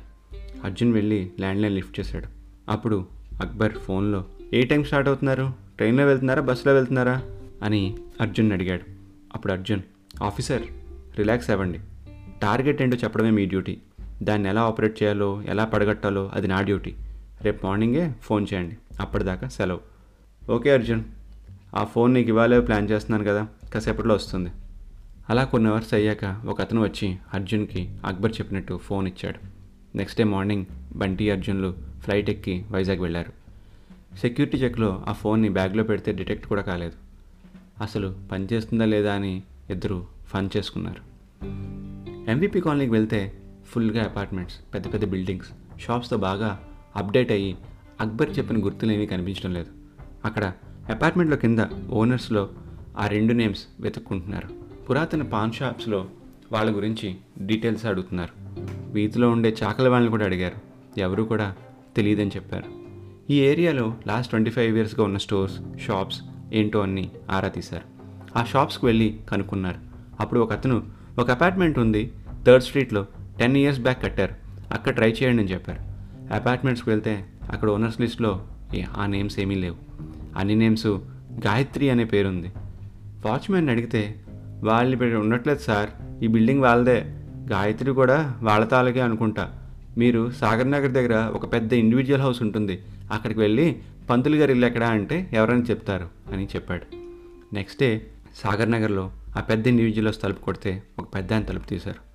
అర్జున్ 0.64 0.92
వెళ్ళి 0.92 1.30
ల్యాండ్ 1.40 1.62
లైన్ 1.62 1.74
లిఫ్ట్ 1.74 2.00
చేశాడు. 2.00 2.26
అప్పుడు 2.70 3.06
అక్బర్ 3.42 3.72
ఫోన్లో 3.72 4.24
ఏ 4.54 4.62
టైం 4.62 4.84
స్టార్ట్ 4.84 5.08
అవుతున్నారు? 5.08 5.52
ట్రైన్లో 5.76 6.06
వెళ్తున్నారా? 6.06 6.42
బస్సులో 6.42 6.74
వెళ్తున్నారా? 6.74 7.22
అని 7.62 7.96
అర్జున్ 8.20 8.52
అడిగాడు. 8.52 8.82
అప్పుడు 9.34 9.52
అర్జున్ 9.52 9.80
ఆఫీసర్ 10.22 10.62
రిలాక్స్ 11.18 11.50
అవ్వండి. 11.50 11.80
టార్గెట్ 12.42 12.82
ఏంటో 12.82 12.96
చెప్పడమే 12.96 13.30
మీ 13.30 13.46
డ్యూటీ. 13.46 13.78
దాన్ని 14.22 14.48
ఎలా 14.48 14.60
ఆపరేట్ 14.60 15.02
చేయాలో 15.02 15.42
ఎలా 15.42 15.64
పడగట్టాలో 15.64 16.30
అది 16.34 16.46
నా 16.46 16.60
డ్యూటీ. 16.60 16.94
రేపు 17.42 17.66
మార్నింగే 17.66 18.14
ఫోన్ 18.22 18.46
చేయండి. 18.54 18.76
అప్పటిదాకా 19.00 19.48
సెలవు. 19.48 19.80
ఓకే 20.52 20.70
అర్జున్. 20.70 21.00
ఆ 21.74 21.84
ఫోన్ 21.84 22.14
నీకు 22.14 22.28
ఇవ్వాలే 22.28 22.60
ప్లాన్ 22.60 22.90
చేస్తున్నాను 22.90 23.24
కదా. 23.24 23.46
కాసేపట్లో 23.72 24.14
వస్తుంది. 24.14 24.50
అలా 25.30 25.44
కొన్ని 25.44 25.70
అవర్స్ 25.70 25.94
అయ్యాక 25.94 26.42
ఒక 26.46 26.60
అతను 26.60 26.82
వచ్చి 26.82 27.16
అర్జున్కి 27.34 27.96
అక్బర్ 28.04 28.32
చెప్పినట్టు 28.32 28.78
ఫోన్ 28.78 29.08
ఇచ్చాడు. 29.08 29.38
నెక్స్ట్ 29.96 30.20
డే 30.20 30.24
మార్నింగ్ 30.24 30.66
బంటి 30.96 31.30
అర్జున్లు 31.30 31.74
ఫ్లైట్ 32.00 32.30
ఎక్కి 32.30 32.64
వైజాగ్ 32.70 33.00
వెళ్ళారు. 33.00 33.32
సెక్యూరిటీ 34.16 34.58
చెక్లో 34.58 35.04
ఆ 35.08 35.12
ఫోన్ని 35.12 35.48
బ్యాగ్లో 35.48 35.84
పెడితే 35.84 36.12
డిటెక్ట్ 36.12 36.46
కూడా 36.46 36.62
కాలేదు. 36.62 36.92
అసలు 37.82 38.16
పనిచేస్తుందా 38.32 38.84
లేదా 38.84 39.14
అని 39.14 39.42
ఇద్దరు 39.70 40.06
ఫన్ 40.26 40.48
చేసుకున్నారు. 40.56 41.12
ఎంవిపి 42.30 42.60
కాలనీకి 42.60 42.92
వెళ్తే 42.92 43.38
ఫుల్గా 43.66 44.04
అపార్ట్మెంట్స్ 44.04 44.74
పెద్ద 44.74 44.92
పెద్ద 44.92 45.06
బిల్డింగ్స్ 45.06 45.80
షాప్స్తో 45.80 46.16
బాగా 46.16 46.60
అప్డేట్ 46.96 47.32
అయ్యి 47.32 47.56
అక్బర్ 48.00 48.38
చెప్పిన 48.38 48.64
గుర్తులేమీ 48.64 49.06
కనిపించడం 49.06 49.54
లేదు. 49.54 49.70
అక్కడ 50.24 50.52
అపార్ట్మెంట్లో 50.90 51.36
కింద 51.36 51.58
ఓనర్స్లో 51.90 52.50
ఆ 52.98 53.06
రెండు 53.06 53.32
నేమ్స్ 53.32 53.66
వెతుక్కుంటున్నారు. 53.80 54.48
పురాతన 54.90 55.22
పాన్ 55.22 55.52
షాప్స్లో 55.52 56.06
వాళ్ళ 56.52 56.76
గురించి 56.76 57.16
డీటెయిల్స్ 57.42 57.86
అడుగుతున్నారు. 57.86 58.32
వీధిలో 58.92 59.30
ఉండే 59.30 59.56
చాకల 59.62 59.88
వాళ్ళని 59.88 60.10
కూడా 60.10 60.24
అడిగారు. 60.24 60.72
ఎవరు 61.00 61.22
కూడా 61.22 61.54
తెలియదని 61.96 62.28
చెప్పారు. 62.28 62.64
ఈ 63.30 63.40
ఏరియాలో 63.40 63.96
లాస్ట్ 64.06 64.30
ట్వంటీ 64.30 64.50
ఫైవ్ 64.50 64.76
ఇయర్స్గా 64.76 65.04
ఉన్న 65.04 65.18
స్టోర్స్ 65.18 65.60
షాప్స్ 65.86 66.22
ఏంటో 66.52 66.80
అన్ని 66.80 67.10
ఆరా 67.30 67.48
తీశారు. 67.48 67.82
ఆ 68.38 68.44
షాప్స్కి 68.44 68.86
వెళ్ళి 68.86 69.20
కనుక్కున్నారు. 69.28 69.78
అప్పుడు 70.20 70.40
ఒక 70.40 70.52
అతను 70.52 70.82
ఒక 71.18 71.30
అపార్ట్మెంట్ 71.30 71.78
ఉంది 71.78 72.12
థర్డ్ 72.46 72.64
స్ట్రీట్లో 72.64 73.06
టెన్ 73.38 73.56
ఇయర్స్ 73.56 73.80
బ్యాక్ 73.80 74.02
కట్టారు. 74.02 74.34
అక్కడ 74.72 74.94
ట్రై 74.94 75.12
చేయండి 75.12 75.42
అని 75.42 75.52
చెప్పారు. 75.52 75.92
అపార్ట్మెంట్స్కి 76.34 76.90
వెళ్తే 76.90 77.26
అక్కడ 77.50 77.70
ఓనర్స్ 77.70 78.00
లిస్ట్లో 78.00 78.46
ఆ 78.98 79.06
నేమ్స్ 79.06 79.38
ఏమీ 79.38 79.54
లేవు. 79.54 79.76
అన్ని 80.36 80.54
నేమ్స్ 80.54 80.86
గాయత్రి 81.46 81.90
అనే 81.90 82.04
పేరుంది. 82.04 82.52
వాచ్మెన్ 83.24 83.68
అడిగితే 83.68 84.20
వాళ్ళు 84.64 84.92
ఇప్పుడు 84.92 85.16
ఉండట్లేదు 85.16 85.58
సార్ 85.58 85.90
ఈ 86.24 86.26
బిల్డింగ్ 86.26 86.60
వాళ్ళదే 86.60 87.04
గాయత్రి 87.50 87.90
కూడా 87.90 88.38
వాళ్ళ 88.42 88.64
తాలూకే 88.64 89.00
అనుకుంటా. 89.00 89.68
మీరు 89.98 90.30
సాగర్ 90.30 90.70
నగర్ 90.70 90.92
దగ్గర 90.92 91.32
ఒక 91.34 91.52
పెద్ద 91.52 91.72
ఇండివిజువల్ 91.72 92.22
హౌస్ 92.22 92.42
ఉంటుంది 92.42 92.82
అక్కడికి 93.12 93.40
వెళ్ళి 93.40 93.82
పంతులు 94.10 94.36
గారు 94.36 94.50
ఇల్లు 94.50 94.66
ఎక్కడా 94.66 94.88
అంటే 94.88 95.30
ఎవరైనా 95.32 95.62
చెప్తారు 95.70 96.08
అని 96.32 96.44
చెప్పాడు. 96.44 96.96
నెక్స్ట్ 97.54 97.80
డే 97.80 98.06
సాగర్ 98.34 98.70
నగర్లో 98.70 99.10
ఆ 99.36 99.40
పెద్ద 99.40 99.66
ఇండివిజువల్ 99.66 100.06
హౌస్ 100.06 100.22
తలుపు 100.22 100.44
కొడితే 100.44 100.82
ఒక 100.98 101.14
పెద్ద 101.14 101.32
ఆయన 101.32 101.42
తలుపు 101.42 101.68
తీశారు. 101.68 102.12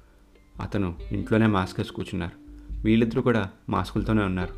అతను 0.62 0.96
ఇంట్లోనే 1.12 1.46
మాస్క్ 1.46 1.80
వేసి 1.80 1.94
కూర్చున్నారు. 1.94 2.48
వీళ్ళిద్దరూ 2.84 3.22
కూడా 3.22 3.50
మాస్కులతోనే 3.70 4.24
ఉన్నారు. 4.24 4.54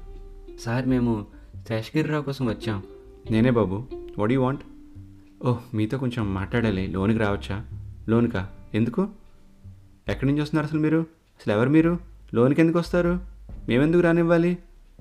సార్ 0.60 0.88
మేము 0.88 1.26
శేషగిరిరావు 1.68 2.24
కోసం 2.24 2.46
వచ్చాం. 2.46 2.84
నేనే 3.32 3.50
బాబు 3.50 3.84
వాట్ 4.18 4.32
యూ 4.32 4.42
వాంట్? 4.42 4.62
ఓహ్ 5.46 5.76
మీతో 5.76 5.98
కొంచెం 5.98 6.34
మాట్లాడాలి. 6.34 6.88
లోన్కి 6.88 7.18
రావచ్చా? 7.18 7.66
లోన్కా? 8.10 8.50
ఎందుకు? 8.74 9.10
ఎక్కడి 10.08 10.32
నుంచి 10.32 10.42
వస్తున్నారు 10.42 10.68
అసలు 10.68 10.80
మీరు? 10.80 10.98
అసలు 10.98 11.54
ఎవరు 11.54 11.70
మీరు? 11.70 12.00
లోన్కి 12.34 12.62
ఎందుకు 12.62 12.80
వస్తారు? 12.80 13.20
మేమెందుకు 13.70 14.02
రానివ్వాలి? 14.02 14.58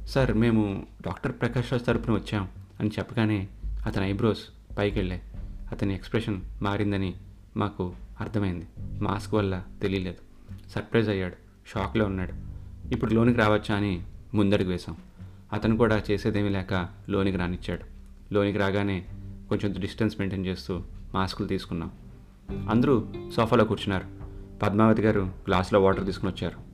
సార్ 0.06 0.34
మేము 0.34 0.86
డాక్టర్ 1.06 1.32
ప్రకాష్ 1.32 1.72
రాజ్ 1.72 1.86
తరపున 1.86 2.14
వచ్చాం 2.14 2.48
అని 2.80 2.90
చెప్పగానే 2.98 3.48
అతని 3.86 4.04
ఐబ్రోస్ 4.06 4.42
పైకి 4.78 4.98
వెళ్ళాయి 4.98 5.22
అతని 5.72 5.94
ఎక్స్ప్రెషన్ 5.94 6.40
మారిందని 6.62 7.14
మాకు 7.56 7.92
అర్థమైంది. 8.20 8.66
మాస్క్ 9.02 9.34
వల్ల 9.34 9.62
తెలియలేదు. 9.82 10.52
సర్ప్రైజ్ 10.70 11.08
అయ్యాడు. 11.08 11.34
షాక్లో 11.74 12.04
ఉన్నాడు. 12.04 12.32
ఇప్పుడు 12.94 13.14
లోనికి 13.14 13.38
రావచ్చా 13.38 13.74
అని 13.74 14.02
ముందడుగు 14.34 14.68
వేశాం. 14.68 14.96
అతను 15.52 15.76
కూడా 15.76 16.02
చేసేదేమీ 16.10 16.48
లేక 16.48 16.88
లోనికి 17.08 17.36
రానిచ్చాడు. 17.36 17.84
లోనికి 18.34 18.58
రాగానే 18.58 19.06
కొంచెం 19.48 19.74
డిస్టెన్స్ 19.80 20.16
మెయింటైన్ 20.18 20.46
చేస్తూ 20.46 20.82
మాస్కులు 21.14 21.48
తీసుకున్నాం. 21.48 21.90
అందరూ 22.68 23.06
సోఫాలో 23.36 23.64
కూర్చున్నారు. 23.64 24.04
పద్మావతి 24.62 25.02
గారు 25.02 25.20
గ్లాస్లో 25.20 25.82
వాటర్ 25.82 26.06
తీసుకుని 26.06 26.32
వచ్చారు. 26.32 26.68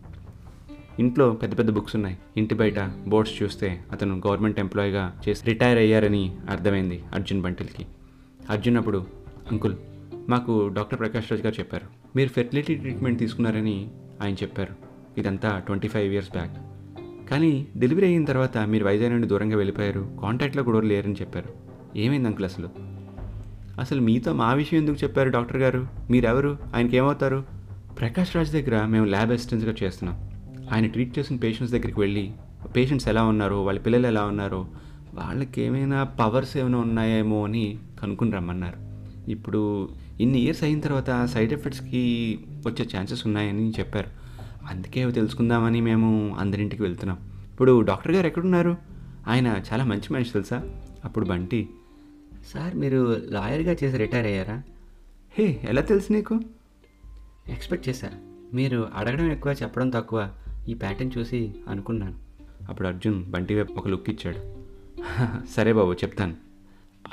ఇంట్లో 0.99 1.33
పెద్ద 1.33 1.59
పెద్ద 1.59 1.71
బుక్స్ 1.71 1.97
ఉన్నాయి. 1.97 2.19
ఇంటి 2.37 2.55
బయట 2.55 2.81
బోర్డ్స్ 3.07 3.43
చూస్తే 3.43 3.85
అతను 3.93 4.23
గవర్నమెంట్ 4.27 4.61
ఎంప్లాయీగా 4.61 5.21
చేసి 5.29 5.47
రిటైర్ 5.47 5.79
అయ్యారని 5.79 6.37
అర్థమైంది 6.51 7.03
అర్జున్ 7.15 7.43
బంటిల్కి. 7.43 7.87
అర్జున్ 8.51 8.77
అప్పుడు 8.77 9.07
అంకుల్ 9.53 9.75
మాకు 10.29 10.71
డాక్టర్ 10.73 10.99
ప్రకాష్ 10.99 11.33
రాజ్ 11.33 11.43
గారు 11.43 11.55
చెప్పారు. 11.59 11.87
మీరు 12.17 12.29
ఫెర్టిలిటీ 12.29 12.75
ట్రీట్మెంట్ 12.75 13.19
తీసుకున్నారని 13.19 13.91
ఆయన 14.23 14.35
చెప్పారు. 14.35 14.75
ఇదంతా 15.19 15.59
ట్వంటీ 15.59 15.89
ఫైవ్ 15.89 16.13
ఇయర్స్ 16.13 16.31
బ్యాక్. 16.31 16.53
కానీ 17.31 17.67
డెలివరీ 17.77 18.07
అయిన 18.07 18.25
తర్వాత 18.25 18.59
మీరు 18.59 18.85
వైజాగ్ 18.85 19.13
నుండి 19.13 19.27
దూరంగా 19.27 19.57
వెళ్ళిపోయారు. 19.57 20.19
కాంటాక్ట్లో 20.23 20.63
కూడా 20.63 20.81
లేరని 20.81 21.15
చెప్పారు. 21.15 21.64
ఏమైంది 21.97 22.29
అంకుల్ 22.29 22.45
అసలు? 22.45 22.69
అసలు 23.81 24.01
మీతో 24.01 24.33
మా 24.33 24.53
విషయం 24.53 24.81
ఎందుకు 24.81 24.97
చెప్పారు 25.03 25.29
డాక్టర్ 25.29 25.57
గారు? 25.57 25.87
మీరెవరు? 26.11 26.59
ఆయనకి 26.75 26.97
ఏమవుతారు 26.97 27.45
ప్రకాష్ 27.99 28.37
రాజ్ 28.37 28.53
దగ్గర 28.53 28.87
మేము 28.87 29.05
ల్యాబ్ 29.05 29.33
అసిస్టెంట్స్గా 29.33 29.75
చేస్తున్నాం. 29.83 30.31
ఆయన 30.73 30.87
ట్రీట్ 30.87 31.19
చేసిన 31.19 31.37
పేషెంట్స్ 31.37 31.77
దగ్గరికి 31.77 32.01
వెళ్ళి 32.01 32.33
పేషెంట్స్ 32.77 33.09
ఎలా 33.09 33.25
ఉన్నారో 33.25 33.65
వాళ్ళ 33.65 33.81
పిల్లలు 33.81 34.07
ఎలా 34.07 34.25
ఉన్నారో 34.25 34.67
వాళ్ళకి 35.15 35.63
ఏమైనా 35.63 36.05
పవర్స్ 36.05 36.57
ఏమైనా 36.57 36.79
ఉన్నాయేమో 36.79 37.45
అని 37.45 37.79
కనుక్కుని 38.03 38.33
రమ్మన్నారు. 38.33 38.95
ఇప్పుడు 39.31 39.89
ఇన్ని 40.21 40.39
ఇయర్స్ 40.39 40.65
అయిన 40.65 40.81
తర్వాత 40.81 41.25
సైడ్ 41.25 41.53
ఎఫెక్ట్స్కి 41.53 42.39
వచ్చే 42.67 42.87
ఛాన్సెస్ 42.97 43.27
ఉన్నాయని 43.27 43.71
చెప్పారు. 43.71 44.07
అందుకే 44.71 45.03
అవి 45.03 45.13
తెలుసుకుందామని 45.13 45.81
మేము 45.81 46.37
అందరింటికి 46.39 46.83
వెళ్తున్నాం. 46.83 47.19
ఇప్పుడు 47.53 47.81
డాక్టర్ 47.81 48.13
గారు 48.13 48.27
ఎక్కడున్నారు? 48.27 48.77
ఆయన 49.29 49.57
చాలా 49.73 49.85
మంచి 49.85 50.13
మనిషి 50.13 50.33
తెలుసా? 50.33 50.63
అప్పుడు 51.05 51.27
బంటి 51.27 51.69
సార్ 52.53 52.75
మీరు 52.75 53.23
లాయర్గా 53.25 53.73
చేసి 53.73 53.97
రిటైర్ 53.97 54.27
అయ్యారా? 54.27 54.63
హే 55.39 55.61
ఎలా 55.69 55.81
తెలుసు 55.81 56.13
నీకు? 56.13 56.41
ఎక్స్పెక్ట్ 57.49 57.89
చేశా. 57.89 58.11
మీరు 58.55 58.89
అడగడం 58.95 59.33
ఎక్కువ 59.33 59.53
చెప్పడం 59.63 59.91
తక్కువ 59.91 60.31
ఈ 60.69 60.75
ప్యాటర్న్ 60.75 61.11
చూసి 61.19 61.55
అనుకున్నాను. 61.69 62.15
అప్పుడు 62.69 62.89
అర్జున్ 62.89 63.31
బంటి 63.31 63.55
వైపు 63.55 63.73
ఒక 63.73 63.89
లుక్ 63.89 64.11
ఇచ్చాడు. 64.11 64.65
సరే 65.57 65.73
బాబు 65.73 65.93
చెప్తాను. 65.93 66.35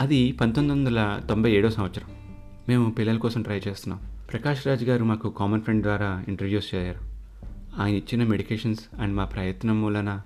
అది 0.01 0.31
పంతొమ్మిది 0.31 0.79
వందల 0.79 1.21
తొంభై 1.29 1.51
ఏడో 1.51 1.69
సంవత్సరం. 1.69 2.07
మేము 2.69 2.91
పిల్లల 2.91 3.17
కోసం 3.17 3.41
ట్రై 3.41 3.61
చేస్తున్నాం. 3.67 4.11
ప్రకాష్ 4.31 4.67
రాజ్ 4.67 4.83
గారు 4.83 5.03
మాకు 5.03 5.29
కామన్ 5.29 5.61
ఫ్రెండ్ 5.61 5.83
ద్వారా 5.83 6.25
ఇంట్రడ్యూస్ 6.27 6.75
చేశారు. 6.75 7.11
ఆయన 7.81 7.95
ఇచ్చిన 7.95 8.23
మెడికేషన్స్ 8.23 8.85
అండ్ 8.99 9.15
మా 9.15 9.25
ప్రయత్నం 9.25 9.81
మూలన 9.81 10.21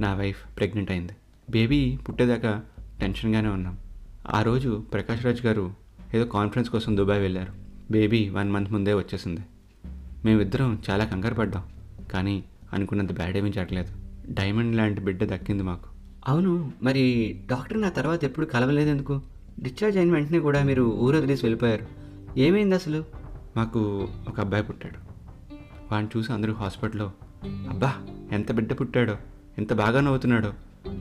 నా 0.00 0.14
వైఫ్ 0.14 0.56
ప్రెగ్నెంట్ 0.56 0.90
అయింది. 0.90 1.12
బేబీ 1.50 1.98
పుట్టేదాకా 2.08 2.62
టెన్షన్గానే 3.00 3.48
ఉన్నాం. 3.48 3.78
ఆ 4.30 4.42
రోజు 4.42 4.84
ప్రకాష్ 4.92 5.24
రాజ్ 5.24 5.46
గారు 5.46 5.72
ఏదో 6.14 6.24
కాన్ఫరెన్స్ 6.24 6.70
కోసం 6.70 6.96
దుబాయ్ 6.96 7.20
వెళ్ళారు. 7.20 7.52
బేబీ 7.90 8.28
వన్ 8.28 8.52
మంత్ 8.52 8.72
ముందే 8.72 8.94
వచ్చేసింది. 8.94 9.40
మేమిద్దరం 10.24 10.78
చాలా 10.90 11.04
కంగారు 11.04 11.34
పడ్డాం. 11.34 11.62
కానీ 12.12 12.44
అనుకున్నంత 12.72 13.12
బ్యాడ్ 13.12 13.36
ఏమీ 13.36 13.52
జరగలేదు. 13.52 13.92
డైమండ్ 14.28 14.76
లాంటి 14.76 15.00
బిడ్డ 15.00 15.24
దక్కింది 15.24 15.62
మాకు. 15.62 15.88
అవును 16.28 16.72
మరి 16.82 17.36
డాక్టర్ 17.50 17.80
నా 17.80 17.88
తర్వాత 17.88 18.24
ఎప్పుడు 18.24 18.46
కలవలేదు 18.46 18.90
ఎందుకు? 18.90 19.20
డిశ్చార్జ్ 19.62 19.98
అయిన 19.98 20.12
వెంటనే 20.12 20.38
కూడా 20.38 20.62
మీరు 20.62 20.82
ఊరు 20.82 21.16
వదిలేసి 21.16 21.46
వెళ్ళిపోయారు. 21.46 21.86
ఏమైంది 22.38 22.74
అసలు? 22.74 23.04
మాకు 23.56 24.08
ఒక 24.28 24.40
అబ్బాయి 24.40 24.62
పుట్టాడు. 24.62 25.14
వాడిని 25.92 26.18
చూసి 26.18 26.32
అందరూ 26.32 26.52
హాస్పిటల్లో 26.52 27.12
అబ్బా 27.44 27.94
ఎంత 28.32 28.52
బిడ్డ 28.52 28.72
పుట్టాడో 28.72 29.16
ఎంత 29.58 29.72
బాగా 29.72 30.00
నవ్వుతున్నాడో 30.00 30.52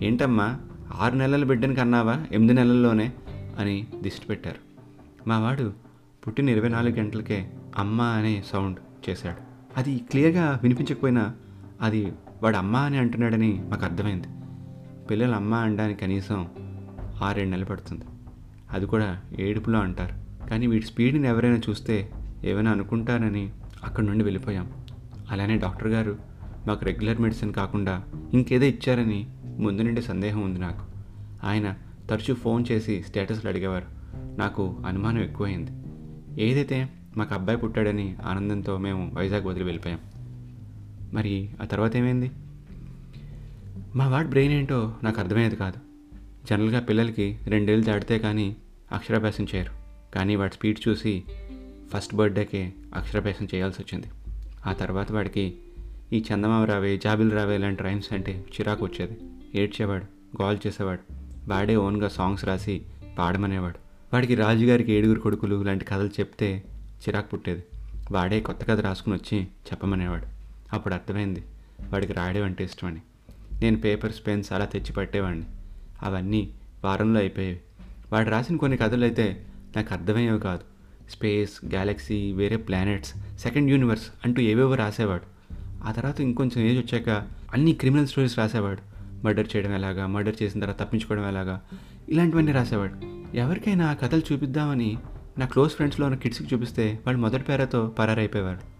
ఏంటమ్మా? 0.01 0.59
ఆరు 0.95 1.15
నెలల 1.15 1.43
బిడ్డని 1.43 1.75
కన్నావా? 1.75 2.13
ఎనిమిది 2.13 2.53
నెలల్లోనే 2.53 3.13
అని 3.59 3.87
దిష్టి 4.01 4.27
పెట్టారు. 4.27 4.55
మావాడు 5.29 5.73
పుట్టిన 6.27 6.49
ఇరవై 6.49 6.69
నాలుగు 6.69 6.95
గంటలకే 6.95 7.49
అమ్మ 7.77 8.01
అనే 8.01 8.43
సౌండ్ 8.51 9.09
చేశాడు. 9.09 9.35
అది 9.77 9.97
క్లియర్గా 9.97 10.59
వినిపించకపోయినా 10.63 11.33
అది 11.81 12.13
వాడు 12.43 12.57
అమ్మ 12.57 12.77
అని 12.77 12.97
అంటున్నాడని 12.97 13.63
మాకు 13.69 13.85
అర్థమైంది. 13.85 14.27
పిల్లలు 15.07 15.31
అమ్మ 15.31 15.53
అనడానికి 15.53 15.99
కనీసం 15.99 16.47
ఆరేడు 17.21 17.49
నెలలు 17.49 17.65
పడుతుంది. 17.65 18.05
అది 18.71 18.85
కూడా 18.85 19.21
ఏడుపులో 19.39 19.79
అంటారు. 19.79 20.47
కానీ 20.49 20.67
వీడి 20.67 20.85
స్పీడ్ని 20.85 21.27
ఎవరైనా 21.27 21.61
చూస్తే 21.69 22.09
ఏమైనా 22.43 22.71
అనుకుంటారని 22.71 23.49
అక్కడి 23.83 24.07
నుండి 24.07 24.23
వెళ్ళిపోయాం. 24.23 24.71
అలానే 25.31 25.57
డాక్టర్ 25.57 25.87
గారు 25.87 26.17
మాకు 26.67 26.85
రెగ్యులర్ 26.85 27.21
మెడిసిన్ 27.21 27.53
కాకుండా 27.53 28.03
ఇంకేదో 28.33 28.65
ఇచ్చారని 28.65 29.27
ముందు 29.59 29.81
నుండి 29.81 30.01
సందేహం 30.01 30.41
ఉంది 30.41 30.59
నాకు. 30.59 30.81
ఆయన 31.43 31.75
తరచూ 32.09 32.35
ఫోన్ 32.35 32.65
చేసి 32.71 33.03
స్టేటస్లు 33.07 33.49
అడిగేవారు. 33.49 33.85
నాకు 34.37 34.77
అనుమానం 34.85 35.21
ఎక్కువైంది. 35.21 35.71
ఏదైతే 36.43 36.89
మాకు 37.17 37.33
అబ్బాయి 37.33 37.59
పుట్టాడని 37.59 38.15
ఆనందంతో 38.25 38.77
మేము 38.77 39.11
వైజాగ్ 39.13 39.45
వదిలి 39.45 39.65
వెళ్ళిపోయాం. 39.65 39.99
మరి 41.13 41.49
ఆ 41.61 41.65
తర్వాత 41.65 41.95
ఏమైంది? 41.95 42.31
మా 43.95 44.07
వాడి 44.07 44.27
బ్రెయిన్ 44.27 44.53
ఏంటో 44.53 44.93
నాకు 45.03 45.21
అర్థమయ్యేది 45.21 45.55
కాదు. 45.55 45.77
జనరల్గా 46.49 46.79
పిల్లలకి 46.79 47.39
రెండేళ్ళు 47.43 47.85
దాటితే 47.85 48.19
కానీ 48.19 48.55
అక్షరాభ్యాసం 48.91 49.47
చేయరు. 49.55 49.71
కానీ 50.15 50.35
వాడి 50.35 50.53
స్పీడ్ 50.53 50.87
చూసి 50.87 51.23
ఫస్ట్ 51.93 52.15
బర్త్డేకే 52.15 52.73
అక్షరాభ్యాసం 52.95 53.47
చేయాల్సి 53.55 53.81
వచ్చింది. 53.81 54.07
ఆ 54.65 54.73
తర్వాత 54.73 55.11
వాడికి 55.11 55.57
ఈ 56.13 56.23
చందమామ 56.33 56.63
రావే 56.63 56.97
జాబిల్ 56.97 57.31
రావే 57.31 57.57
లాంటి 57.57 57.83
రైమ్స్ 57.83 58.13
అంటే 58.13 58.45
చిరాకు 58.53 58.85
వచ్చేది. 58.85 59.17
ఏడ్చేవాడు 59.55 60.03
గోల్ 60.41 60.57
చేసేవాడు 60.67 61.13
వాడే 61.47 61.75
ఓన్గా 61.75 62.07
సాంగ్స్ 62.07 62.45
రాసి 62.45 62.81
పాడమనేవాడు. 63.19 63.77
వాడికి 64.13 64.35
రాజుగారికి 64.35 64.91
ఏడుగురు 64.91 65.19
కొడుకులు 65.19 65.63
లాంటి 65.63 65.85
కథలు 65.85 66.07
చెప్తే 66.07 66.63
చిరాకు 66.75 67.27
పుట్టేది. 67.27 67.63
వాడే 68.11 68.39
కొత్త 68.39 68.63
కథ 68.63 68.79
రాసుకుని 68.79 69.15
వచ్చి 69.15 69.43
చెప్పమనేవాడు. 69.43 70.25
అప్పుడు 70.73 70.93
అర్థమైంది 70.93 71.43
వాడికి 71.89 72.13
రాయడం 72.13 72.43
అంటే 72.43 72.63
ఇష్టమని. 72.63 73.01
నేను 73.61 73.77
పేపర్స్ 73.77 74.27
పెన్స్ 74.27 74.53
అలా 74.53 74.65
తెచ్చి 74.65 74.93
పట్టేవాడిని. 74.93 75.45
అవన్నీ 76.03 76.53
వారంలో 76.83 77.19
అయిపోయేవి. 77.19 77.59
వాడు 78.11 78.29
రాసిన 78.29 78.55
కొన్ని 78.55 78.77
కథలు 78.77 79.03
అయితే 79.03 79.45
నాకు 79.75 79.93
అర్థమయ్యేవి 79.93 80.39
కాదు. 80.39 80.61
స్పేస్ 81.11 81.65
గ్యాలక్సీ 81.65 82.31
వేరే 82.31 82.55
ప్లానెట్స్ 82.55 83.13
సెకండ్ 83.39 83.71
యూనివర్స్ 83.71 84.09
అంటూ 84.25 84.41
ఏవేవో 84.41 84.75
రాసేవాడు. 84.75 85.23
ఆ 85.83 85.91
తర్వాత 85.91 86.21
ఇంకొంచెం 86.21 86.65
ఏజ్ 86.65 86.77
వచ్చాక 86.79 87.27
అన్ని 87.53 87.73
క్రిమినల్ 87.73 88.07
స్టోరీస్ 88.07 88.37
రాసేవాడు. 88.37 88.92
మర్డర్ 89.23 89.47
చేయడం 89.55 89.73
ఎలాగా? 89.73 90.07
మర్డర్ 90.07 90.35
చేసిన 90.43 90.61
తర్వాత 90.61 90.79
తప్పించుకోవడం 90.79 91.27
ఎలాగా? 91.27 91.61
ఇలాంటివన్నీ 92.09 92.51
రాసేవాడు. 92.51 92.93
ఎవరికైనా 93.37 93.89
ఆ 93.89 93.93
కథలు 93.93 94.21
చూపిద్దామని 94.33 94.97
నా 95.37 95.45
క్లోజ్ 95.45 95.71
ఫ్రెండ్స్లో 95.71 96.05
ఉన్న 96.05 96.17
కిడ్స్కి 96.17 96.55
చూపిస్తే 96.55 96.99
వాళ్ళు 97.05 97.21
మొదటి 97.21 97.43
పేరతో 97.43 97.87
పరారైపోయేవాడు 97.87 98.73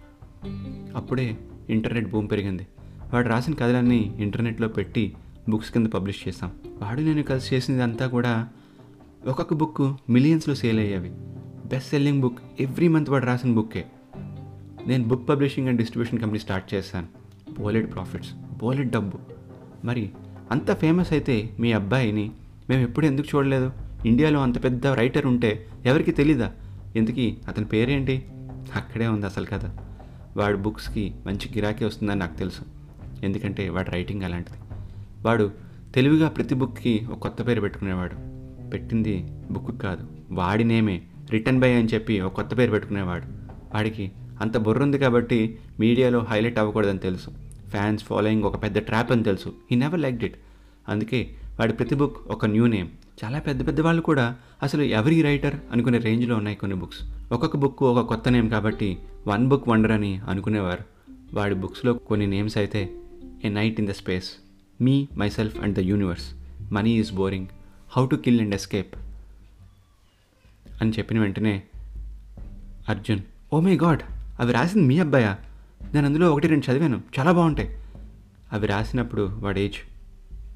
అప్పుడే 0.96 1.38
ఇంటర్నెట్ 1.70 2.10
భూమి 2.10 2.28
పెరిగింది. 2.28 2.68
వాడు 3.14 3.28
రాసిన 3.28 3.54
కథలన్నీ 3.54 4.16
ఇంటర్నెట్లో 4.20 4.68
పెట్టి 4.68 5.16
బుక్స్ 5.50 5.72
కింద 5.72 5.88
పబ్లిష్ 5.88 6.28
చేశాం. 6.28 6.52
వాడు 6.82 7.02
నేను 7.02 7.24
కలిసి 7.24 7.56
చేసింది 7.56 7.84
అంతా 7.84 8.08
కూడా 8.08 8.48
ఒక్కొక్క 9.28 9.54
బుక్ 9.54 10.12
మిలియన్స్లో 10.12 10.56
సేల్ 10.56 10.80
అయ్యేవి. 10.80 11.10
Best 11.66 11.90
selling 11.90 12.22
book 12.22 12.40
every 12.60 12.88
month 12.88 13.10
వాడు 13.10 13.26
రాసిన 13.26 13.56
బుక్కే. 13.56 13.86
నేను 14.88 15.04
book 15.04 15.30
publishing 15.30 15.68
and 15.68 15.78
distribution 15.78 16.20
company 16.20 16.40
start 16.40 16.74
చేశాను. 16.74 17.08
బోలెడ్ 17.60 17.94
ప్రాఫిట్స్ 17.94 18.34
బోలెడ్ 18.58 18.92
డబ్బు. 18.92 19.18
మరి 19.86 20.12
అంత 20.54 20.74
ఫేమస్ 20.74 21.14
అయితే 21.14 21.50
మీ 21.60 21.72
అబ్బాయిని 21.72 22.32
మేము 22.70 22.82
ఎప్పుడు 22.82 23.06
ఎందుకు 23.06 23.38
చూడలేదు? 23.38 23.72
ఇండియాలో 24.06 24.42
అంత 24.42 24.64
పెద్ద 24.64 24.88
రైటర్ 24.88 25.26
ఉంటే 25.26 25.66
ఎవరికి 25.86 26.12
తెలీదా? 26.12 26.52
ఎందుకీ? 26.96 27.38
అతని 27.48 27.66
పేరేంటి? 27.66 28.26
అక్కడే 28.76 29.08
ఉంది 29.08 29.26
అసలు 29.26 29.46
కథ. 29.46 29.66
వాడు 30.38 30.58
బుక్స్కి 30.58 31.14
మంచి 31.26 31.50
గిరాకీ 31.56 31.86
వస్తుందని 31.86 32.20
నాకు 32.20 32.38
తెలుసు. 32.38 32.62
ఎందుకంటే 33.24 33.70
వాడు 33.70 33.92
రైటింగ్ 33.92 34.24
అలాంటిది. 34.24 34.58
వాడు 35.26 35.52
తెలివిగా 35.96 36.30
ప్రతి 36.30 36.56
బుక్కి 36.56 37.08
ఒక 37.12 37.20
కొత్త 37.20 37.48
పేరు 37.48 37.62
పెట్టుకునేవాడు. 37.62 38.16
పెట్టింది 38.70 39.28
బుక్ 39.52 39.82
కాదు 39.82 40.08
వాడి 40.32 40.64
నేమే 40.64 41.02
రిటర్న్ 41.32 41.60
బై 41.60 41.74
అని 41.74 41.88
చెప్పి 41.88 42.22
ఒక 42.22 42.34
కొత్త 42.34 42.58
పేరు 42.58 42.72
పెట్టుకునేవాడు. 42.72 43.26
వాడికి 43.76 44.12
అంత 44.42 44.58
బుర్ర 44.58 44.84
ఉంది 44.84 45.00
కాబట్టి 45.00 45.58
మీడియాలో 45.80 46.20
హైలైట్ 46.20 46.60
అవ్వకూడదని 46.60 47.00
తెలుసు. 47.00 47.30
ఫ్యాన్స్ 47.70 48.04
ఫాలోయింగ్ 48.04 48.44
ఒక 48.44 48.64
పెద్ద 48.64 48.78
ట్రాప్ 48.78 49.12
అని 49.12 49.24
తెలుసు. 49.24 49.54
ఈ 49.72 49.76
నెవర్ 49.76 50.00
లైక్ 50.00 50.24
ఇట్ 50.24 50.36
అందుకే 50.90 51.36
వాడి 51.60 51.74
ప్రతి 51.74 51.96
బుక్ 51.96 52.18
ఒక 52.28 52.46
న్యూ 52.46 52.68
నేమ్. 52.68 52.90
చాలా 53.24 53.40
పెద్ద 53.40 53.68
పెద్ద 53.68 53.82
వాళ్ళు 53.82 54.02
కూడా 54.02 54.36
అసలు 54.64 54.82
ఎవరి 54.82 55.22
రైటర్ 55.22 55.56
అనుకునే 55.72 55.98
రేంజ్లో 55.98 56.36
ఉన్నాయి 56.36 56.58
కొన్ని 56.58 56.78
బుక్స్. 56.78 57.02
ఒక్కొక్క 57.32 57.58
బుక్ 57.58 57.84
ఒక 57.84 58.06
కొత్త 58.06 58.30
నేమ్ 58.30 58.50
కాబట్టి 58.50 58.98
వన్ 59.28 59.48
బుక్ 59.48 59.70
వండర్ 59.70 59.92
అని 59.92 60.18
అనుకునేవారు. 60.18 60.84
వాడి 61.34 61.56
బుక్స్లో 61.56 61.94
కొన్ని 61.94 62.28
నేమ్స్ 62.28 62.58
అయితే 62.58 62.90
a 63.46 63.50
night 63.50 63.80
in 63.80 63.88
the 63.88 63.92
space 63.92 64.32
me 64.82 65.08
myself 65.30 65.60
and 65.60 65.76
the 65.76 65.80
universe 65.80 66.28
money 66.74 66.92
is 67.00 67.14
boring 67.14 67.48
how 67.98 68.08
to 68.08 68.16
kill 68.16 68.42
and 68.42 68.56
escape 68.56 68.96
అని 70.82 70.92
చెప్పిన 70.92 71.20
వెంటనే 71.20 71.64
అర్జున్ 72.90 73.20
ఓ 73.54 73.60
మై 73.60 73.78
గాడ్ 73.78 74.02
అవి 74.40 74.54
రాసింది 74.54 74.88
మీ 74.88 75.00
అబ్బాయా? 75.00 75.38
నేను 75.94 76.06
అందులో 76.06 76.32
ఒకటి 76.32 76.48
రెండు 76.48 76.72
చదివాను 76.72 77.02
చాలా 77.20 77.32
బాగుంటాయి. 77.32 77.70
అవి 78.54 78.68
రాసినప్పుడు 78.68 79.40
వాడి 79.42 79.62
ఏజ్ 79.62 79.93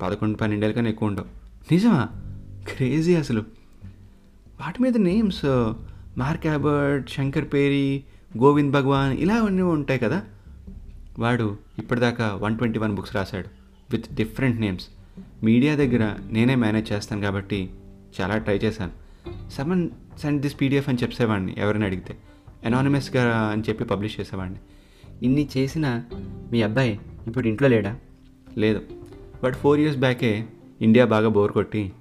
పదకొండు 0.02 0.38
పన్నెండేళ్ళ 0.38 0.76
కన్నా 0.76 0.90
ఎక్కువ 0.90 1.08
ఉండవు 1.08 1.26
నిజమా? 1.74 2.08
క్రేజీ 2.68 3.16
అసలు. 3.16 3.40
వాటి 4.62 4.84
మీద 4.84 4.98
నేమ్స్ 4.98 5.46
మార్క్ 6.18 6.48
యాబర్ట్ 6.48 7.10
శంకర్ 7.10 7.46
పేరి 7.54 8.04
గోవింద్ 8.38 8.74
భగవాన్ 8.74 9.20
ఇలా 9.20 9.36
అన్నీ 9.36 9.62
ఉంటాయి 9.62 10.00
కదా. 10.00 10.24
వాడు 11.20 11.58
ఇప్పటిదాకా 11.80 12.36
వన్ 12.36 12.58
ట్వంటీ 12.58 12.80
వన్ 12.80 12.96
బుక్స్ 12.96 13.16
రాశాడు 13.16 13.48
విత్ 13.92 14.16
డిఫరెంట్ 14.16 14.62
నేమ్స్. 14.62 14.88
మీడియా 15.44 15.76
దగ్గర 15.76 16.16
నేనే 16.32 16.56
మేనేజ్ 16.56 16.92
చేస్తాను 16.92 17.22
కాబట్టి 17.22 17.70
చాలా 18.22 18.38
ట్రై 18.38 18.58
చేశాను. 18.58 18.92
సమన్ 19.50 19.90
సెండ్ 20.20 20.42
దిస్ 20.42 20.62
పీడిఎఫ్ 20.62 20.90
అని 20.90 20.98
చెప్పేవాడిని 21.02 21.56
ఎవరిని 21.58 21.86
అడిగితే. 21.86 22.18
అనానిమస్గా 22.66 23.38
అని 23.38 23.64
చెప్పి 23.70 23.84
పబ్లిష్ 23.84 24.20
చేసేవాడిని. 24.20 24.60
ఇన్ని 25.24 25.50
చేసిన 25.58 26.04
మీ 26.52 26.62
అబ్బాయి 26.62 27.00
ఇప్పుడు 27.28 27.48
ఇంట్లో 27.48 27.68
లేడా? 27.68 27.96
లేదు. 28.58 28.82
బట్ 29.44 29.56
ఫోర్ 29.56 29.80
ఇయర్స్ 29.80 30.00
బ్యాకే 30.00 30.46
ఇండియా 30.82 31.06
బాగా 31.06 31.30
బోర్ 31.30 31.52
కొట్టి 31.52 31.92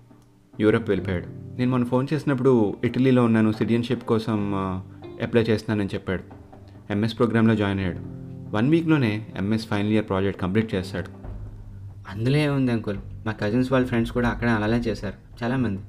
యూరప్ 0.61 0.89
వెళ్ళిపోయాడు. 0.89 1.27
నేను 1.59 1.71
మొన్న 1.71 1.87
ఫోన్ 1.87 2.07
చేసినప్పుడు 2.15 2.77
ఇటలీలో 2.85 3.25
ఉన్నాను 3.25 3.53
సిటిజన్షిప్ 3.53 4.05
కోసం 4.05 4.55
అప్లై 5.23 5.43
చేస్తున్నానని 5.43 5.95
చెప్పాడు. 5.95 6.23
ఎంఎస్ 6.91 7.19
ప్రోగ్రాంలో 7.19 7.57
జాయిన్ 7.57 7.81
అయ్యాడు. 7.81 7.99
One 8.57 8.71
వీక్లోనే 8.71 9.27
MS 9.37 9.67
final 9.67 9.93
year 9.93 10.09
project 10.09 10.43
complete 10.43 10.75
చేస్తాడు. 10.75 11.07
అందులో 12.11 12.37
ఏముంది 12.37 12.73
అంకుల్? 12.73 12.99
మా 13.27 13.33
కజిన్స్ 13.33 13.73
వాళ్ళ 13.73 13.87
ఫ్రెండ్స్ 13.87 14.13
కూడా 14.13 14.29
అక్కడే 14.29 14.51
అలానే 14.51 14.77
చేశారు. 14.77 15.45
చాలామంది 15.45 15.83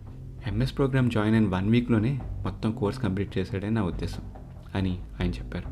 ఎంఎస్ 0.48 0.78
ప్రోగ్రామ్ 0.78 1.12
జాయిన్ 1.12 1.36
అయిన 1.36 1.48
వన్ 1.48 1.70
వీక్లోనే 1.70 2.20
మొత్తం 2.44 2.72
కోర్స్ 2.72 3.00
కంప్లీట్ 3.00 3.38
చేశాడని 3.38 3.72
నా 3.72 3.84
ఉద్దేశం 3.84 4.24
అని 4.76 5.00
ఆయన 5.22 5.30
చెప్పారు. 5.30 5.70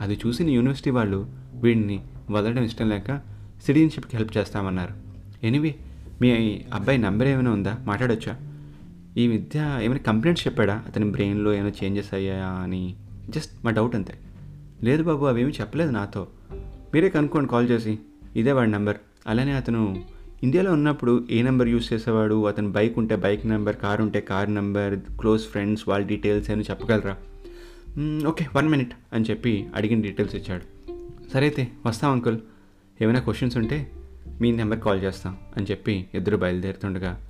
అది 0.00 0.20
చూసిన 0.26 0.50
యూనివర్సిటీ 0.50 0.90
వాళ్ళు 0.90 1.26
వీడిని 1.54 2.00
వదలడం 2.30 2.62
ఇష్టం 2.62 2.88
లేక 2.88 3.20
సిటిజన్షిప్కి 3.66 4.16
హెల్ప్ 4.16 4.36
చేస్తామన్నారు. 4.36 5.09
ఎనివి 5.42 5.74
మీ 6.20 6.60
అబ్బాయి 6.72 6.98
నెంబర్ 6.98 7.28
ఏమైనా 7.28 7.50
ఉందా? 7.50 7.78
మాట్లాడొచ్చా? 7.86 8.36
ఈ 9.16 9.26
విద్య 9.26 9.78
ఏమైనా 9.82 10.00
కంప్లైంట్స్ 10.06 10.46
చెప్పాడా? 10.46 10.84
అతని 10.86 11.04
బ్రెయిన్లో 11.04 11.54
ఏమైనా 11.54 11.72
చేంజెస్ 11.84 12.14
అయ్యాయా 12.14 12.48
అని? 12.48 12.94
జస్ట్ 13.28 13.64
మా 13.64 13.70
డౌట్ 13.70 13.94
అంతే. 13.94 14.14
లేదు 14.82 15.02
బాబు 15.02 15.24
అవేమీ 15.24 15.52
చెప్పలేదు 15.60 15.90
నాతో. 15.90 16.26
మీరే 16.94 17.08
కనుక్కోండి 17.08 17.50
కాల్ 17.50 17.70
చేసి. 17.70 17.98
ఇదే 18.36 18.52
వాడి 18.52 18.70
నెంబర్ 18.70 18.96
అలానే 19.26 19.52
అతను 19.52 20.04
ఇండియాలో 20.42 20.72
ఉన్నప్పుడు 20.72 21.26
ఏ 21.30 21.42
నెంబర్ 21.42 21.68
యూస్ 21.68 21.92
చేసేవాడు? 21.92 22.46
అతను 22.46 22.70
బైక్ 22.70 22.98
ఉంటే 22.98 23.16
బైక్ 23.16 23.46
నెంబర్ 23.46 23.76
కార్ 23.76 24.00
ఉంటే 24.00 24.20
కార్ 24.20 24.54
నెంబర్ 24.54 24.98
క్లోజ్ 24.98 25.46
ఫ్రెండ్స్ 25.46 25.88
వాళ్ళ 25.88 26.06
డీటెయిల్స్ 26.06 26.50
ఏమైనా 26.50 26.64
చెప్పగలరా? 26.70 27.16
ఓకే 28.28 28.46
వన్ 28.56 28.68
మినిట్ 28.68 28.92
అని 29.12 29.24
చెప్పి 29.30 29.66
అడిగిన 29.74 30.00
డీటెయిల్స్ 30.00 30.36
ఇచ్చాడు. 30.36 30.62
సరే 31.32 31.46
అయితే 31.46 31.68
వస్తాం 31.86 32.12
అంకుల్ 32.12 32.38
ఏమైనా 33.02 33.20
క్వశ్చన్స్ 33.20 33.56
ఉంటే 33.56 33.90
మీ 34.40 34.52
నెంబర్ 34.52 34.80
కాల్ 34.80 35.02
చేస్తాం 35.02 35.36
అని 35.56 35.66
చెప్పి 35.70 36.06
ఇద్దరు 36.14 36.36
బయలుదేరుతుండగా 36.36 37.26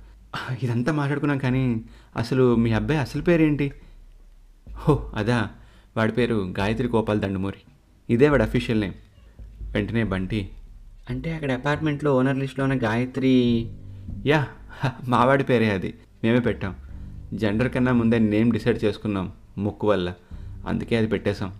ఇదంతా 0.63 0.91
మాట్లాడుకున్నాం 0.91 1.37
కానీ 1.37 1.81
అసలు 2.15 2.55
మీ 2.55 2.71
అబ్బాయి 2.71 2.99
అసలు 2.99 3.21
పేరేంటి? 3.21 3.71
హో 4.71 5.11
అదా 5.15 5.49
వాడి 5.97 6.11
పేరు 6.11 6.53
గాయత్రి 6.59 6.87
గోపాల్ 6.87 7.19
దండమూరి. 7.19 7.57
ఇదే 8.09 8.29
వాడి 8.29 8.43
అఫీషియల్ 8.43 8.81
నేమ్. 8.81 8.93
వెంటనే 9.73 10.03
బంటి 10.03 10.49
అంటే 11.09 11.33
అక్కడ 11.33 11.51
అపార్ట్మెంట్లో 11.51 12.15
ఓనర్ 12.15 12.37
లిస్ట్లో 12.37 12.65
ఉన్న 12.65 12.77
గాయత్రి 12.83 13.67
యా 14.25 14.47
మావాడి 15.07 15.43
పేరే 15.43 15.69
అది. 15.69 15.93
మేమే 16.23 16.39
పెట్టాం. 16.39 16.75
జెండర్ 17.33 17.71
కన్నా 17.71 17.91
ముందే 17.91 18.19
నేమ్ 18.19 18.51
డిసైడ్ 18.51 18.83
చేసుకున్నాం 18.83 19.31
ముక్కు 19.57 19.87
వల్ల. 19.87 20.13
అందుకే 20.67 20.95
అది 20.95 21.07
పెట్టేశాం. 21.07 21.53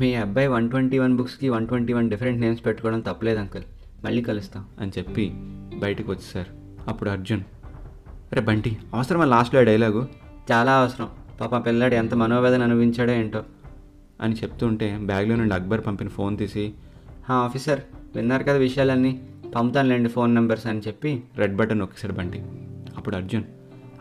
మీ 0.00 0.14
అబ్బాయి 0.14 0.48
వన్ 0.48 0.70
ట్వంటీ 0.70 0.98
వన్ 0.98 1.16
బుక్స్కి 1.16 1.48
one 1.48 1.66
twenty 1.66 1.92
one 1.92 2.10
different 2.10 2.40
names 2.40 2.66
పెట్టుకోవడం 2.66 3.00
తప్పలేదు 3.00 3.38
అంకుల్. 3.38 3.62
మళ్ళీ 4.04 4.22
కలుస్తా 4.22 4.64
అని 4.80 4.92
చెప్పి 4.98 5.30
బయటకు 5.78 6.12
వచ్చేసారు 6.12 6.50
అప్పుడు 6.90 7.10
అర్జున్ 7.10 7.40
అరే 8.32 8.40
బంటి 8.40 8.78
అవసరమా 8.94 9.24
లాస్ట్లో 9.24 9.62
డైలాగు 9.64 10.08
చాలా 10.52 10.72
అవసరం. 10.72 11.08
పాప 11.40 11.66
పిల్లాడు 11.66 11.94
ఎంత 11.94 12.14
మనోవేదన 12.14 12.62
అనుభవించాడో 12.62 13.12
ఏంటో? 13.12 13.42
అని 14.20 14.34
చెప్తుంటే 14.34 14.98
బ్యాగ్లో 15.02 15.36
నుండి 15.36 15.54
అక్బర్ 15.54 15.86
పంపిన 15.86 16.08
ఫోన్ 16.08 16.38
తీసి 16.38 16.72
"హా, 17.28 17.34
ఆఫీసర్ 17.34 17.80
విన్నారు 18.16 18.42
కదా 18.42 18.52
విషయాలన్నీ? 18.52 19.22
పంపుతానులేండి 19.54 20.08
ఫోన్ 20.08 20.34
నెంబర్స్ 20.34 20.66
అని 20.66 20.80
చెప్పి 20.80 21.22
రెడ్ 21.36 21.56
బటన్ 21.56 21.78
నొక్కేశాడు 21.78 22.12
బంటి. 22.12 22.38
అప్పుడు 22.96 23.16
అర్జున్ 23.16 23.42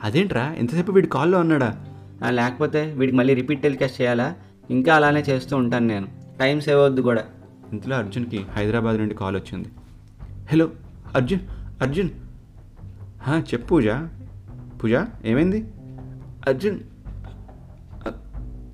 అదేంట్రా? 0.03 0.53
ఎంతసేపు 0.53 0.91
వీడి 0.91 1.07
కాల్లో 1.07 1.39
ఉన్నాడా? 1.39 1.85
లేకపోతే 2.29 2.93
వీడికి 2.97 3.17
మళ్ళీ 3.17 3.33
రిపీట్ 3.33 3.62
టెలికాస్ట్ 3.62 4.01
చేయాలా? 4.01 4.35
ఇంకా 4.69 4.95
అలానే 4.95 5.19
చేస్తూ 5.19 5.57
ఉంటాను 5.57 5.88
నేను. 5.88 6.07
టైం 6.39 6.59
సేవ్ 6.59 6.79
అవుద్ది 6.79 7.01
కూడా. 7.01 7.23
ఇంతలో 7.71 7.95
అర్జున్కి 7.95 8.38
హైదరాబాద్ 8.38 8.97
నుండి 8.97 9.15
కాల్ 9.15 9.35
వచ్చింది. 9.35 9.69
హలో 10.51 10.69
అర్జున్ 11.15 11.39
అర్జున్. 11.81 12.09
చెప్పు 13.29 13.67
పూజ. 13.67 13.88
పూజ 14.83 15.05
ఏమైంది? 15.25 15.62
అర్జున్ 16.47 16.79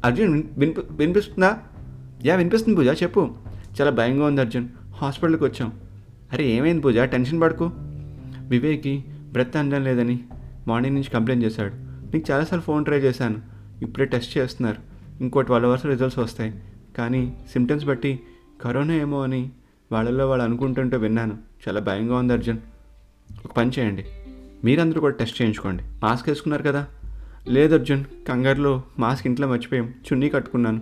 అర్జున్ 0.05 0.33
విన్- 0.33 0.45
వినిపి 0.57 0.81
వినిపిస్తుందా? 0.91 1.59
యా 2.25 2.35
వినిపిస్తుంది 2.35 2.77
పూజ 2.77 3.03
చెప్పు. 3.03 3.35
చాలా 3.81 3.91
భయంగా 3.91 4.25
ఉంది 4.25 4.41
అర్జున్. 4.41 4.67
హాస్పిటల్కి 4.93 5.43
వచ్చాం. 5.43 5.73
అరే 6.33 6.47
ఏమైంది 6.47 6.81
పూజ? 6.81 6.99
టెన్షన్ 6.99 7.41
పడుకో. 7.41 7.71
వివేక్కి 8.47 9.03
బ్రెత్ 9.31 9.57
అందడం 9.57 9.83
లేదని 9.83 10.23
మార్నింగ్ 10.67 10.95
నుంచి 10.95 11.11
కంప్లైంట్ 11.11 11.45
చేశాడు. 11.45 11.73
నీకు 12.13 12.31
చాలాసార్లు 12.31 12.61
ఫోన్ 12.61 12.85
ట్రై 12.85 12.97
చేశాను. 12.97 13.35
ఇప్పుడే 13.81 14.05
టెస్ట్ 14.05 14.37
చేస్తున్నారు. 14.37 14.77
ఇంకో 15.21 15.41
ట్వెల్వ్ 15.41 15.69
అవర్స్ 15.69 15.85
రిజల్ట్స్ 15.85 16.19
వస్తాయి. 16.19 16.53
కానీ 16.97 17.37
సిమ్టమ్స్ 17.51 17.85
బట్టి 17.85 18.19
కరోనా 18.61 18.93
ఏమో 18.93 19.23
అని 19.23 19.49
వాళ్ళల్లో 19.95 20.29
వాళ్ళు 20.29 20.45
అనుకుంటుంటే 20.45 20.97
విన్నాను. 20.97 21.37
చాలా 21.67 21.79
భయంగా 21.79 22.15
ఉంది 22.15 22.33
అర్జున్. 22.33 22.57
ఒక 23.45 23.51
పని 23.51 23.71
చేయండి. 23.79 24.05
మీరందరూ 24.63 25.01
కూడా 25.01 25.15
టెస్ట్ 25.15 25.41
చేయించుకోండి. 25.41 25.83
మాస్క్ 26.03 26.29
వేసుకున్నారు 26.29 26.63
కదా? 26.63 26.87
లేదు 27.47 27.73
అర్జున్ 27.73 28.03
కంగారులో 28.27 28.83
మాస్క్ 28.99 29.27
ఇంట్లో 29.27 29.47
మర్చిపోయాం. 29.47 29.85
చున్నీ 29.85 30.29
కట్టుకున్నాను. 30.29 30.81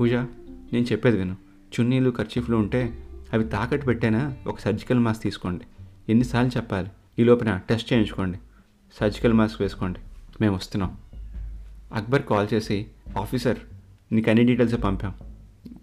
పూజ 0.00 0.12
నేను 0.12 0.84
చెప్పేది 0.92 1.18
విను. 1.18 1.36
చున్నీలు 1.80 2.10
ఖర్చీఫ్లు 2.10 2.56
ఉంటే 2.56 3.06
అవి 3.32 3.44
తాకట్టు 3.44 3.86
పెట్టైనా? 3.86 4.36
ఒక 4.46 4.58
సర్జికల్ 4.58 4.98
మాస్క్ 4.98 5.22
తీసుకోండి. 5.22 5.64
ఎన్నిసార్లు 6.08 6.50
చెప్పాలి? 6.56 6.88
ఈ 7.18 7.24
లోపల 7.24 7.60
టెస్ట్ 7.68 7.92
చేయించుకోండి. 7.92 8.38
సర్జికల్ 9.00 9.32
మాస్క్ 9.32 9.62
వేసుకోండి. 9.62 9.98
మేము 10.40 10.56
వస్తున్నాం. 10.56 10.96
అక్బర్ 11.94 12.22
కాల్ 12.22 12.48
చేసి 12.54 12.86
ఆఫీసర్ 13.18 13.58
నీకు 14.12 14.30
అన్ని 14.30 14.44
details 14.44 14.84
పంపాం. 14.84 15.14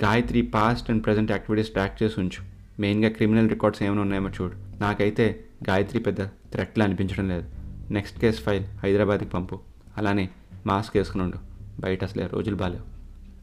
Gayatri 0.03 0.41
past 0.41 0.91
and 0.91 1.05
present 1.05 1.31
activities 1.31 1.69
track 1.69 2.03
చేసి 2.03 2.19
ఉంచు. 2.19 2.52
మెయిన్గా 2.79 3.09
క్రిమినల్ 3.09 3.49
రికార్డ్స్ 3.49 3.83
ఏమైనా 3.83 4.01
ఉన్నాయేమో 4.01 4.29
చూడు. 4.29 4.53
నాకైతే 4.81 5.43
గాయత్రి 5.69 5.99
పెద్ద 5.99 6.23
థ్రెట్లా 6.23 6.85
అనిపించడం 6.85 7.29
లేదు. 7.29 7.43
నెక్స్ట్ 7.91 8.19
కేస్ 8.19 8.41
ఫైల్ 8.41 8.63
హైదరాబాద్కి 8.63 9.29
పంపు. 9.29 9.59
అలానే 9.97 10.29
మాస్క్ 10.65 10.97
వేసుకుని 10.97 11.23
ఉండు. 11.23 11.37
బయట 11.81 12.03
అసలే 12.03 12.29
రోజులు 12.33 12.55
బాలేవు. 12.55 12.83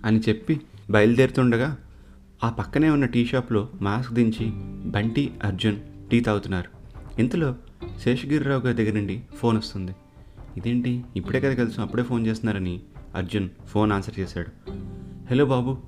అని 0.07 0.21
చెప్పి 0.29 0.61
బయలుదేరుతుండగా 0.91 1.77
ఆ 2.45 2.51
పక్కనే 2.51 2.91
ఉన్న 2.91 3.07
టీ 3.07 3.27
షాప్లో 3.27 3.69
మాస్క్ 3.81 4.13
దించి 4.13 4.51
బంటి 4.91 5.33
అర్జున్ 5.45 5.77
టీ 6.11 6.21
తాగుతున్నారు. 6.21 6.69
ఇంతలో 7.21 7.57
శేషగిరిరావు 8.05 8.61
గారి 8.61 8.77
దగ్గర 8.77 8.93
నుండి 8.93 9.23
ఫోన్ 9.37 9.59
వస్తుంది. 9.59 9.93
ఇదేంటి? 10.57 11.05
ఇప్పుడే 11.17 11.41
కదా 11.41 11.55
కలిసి 11.55 11.81
అప్పుడే 11.81 12.03
ఫోన్ 12.03 12.27
చేస్తున్నారని 12.27 12.81
అర్జున్ 13.15 13.49
ఫోన్ 13.67 13.93
ఆన్సర్ 13.93 14.21
చేశాడు. 14.21 14.71
హలో 15.31 15.45
బాబు. 15.45 15.79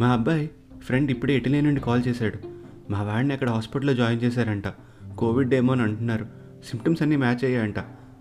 మా 0.00 0.08
అబ్బాయి 0.08 0.50
ఫ్రెండ్ 0.80 1.10
ఇప్పుడే 1.10 1.36
ఇటలీ 1.36 1.60
నుండి 1.60 1.80
కాల్ 1.80 2.02
చేశాడు. 2.08 2.57
మా 2.90 3.02
వాడిని 3.02 3.32
అక్కడ 3.32 3.50
హాస్పిటల్లో 3.50 3.94
జాయిన్ 3.94 4.22
చేశారంట. 4.22 4.64
కోవిడ్ 5.18 5.54
ఏమో 5.54 5.72
అని 5.72 5.82
అంటున్నారు. 5.82 6.24
సిమ్టమ్స్ 6.70 7.02
అన్నీ 7.02 7.16
మ్యాచ్ 7.16 7.44
అయ్యాయంట. 7.44 7.78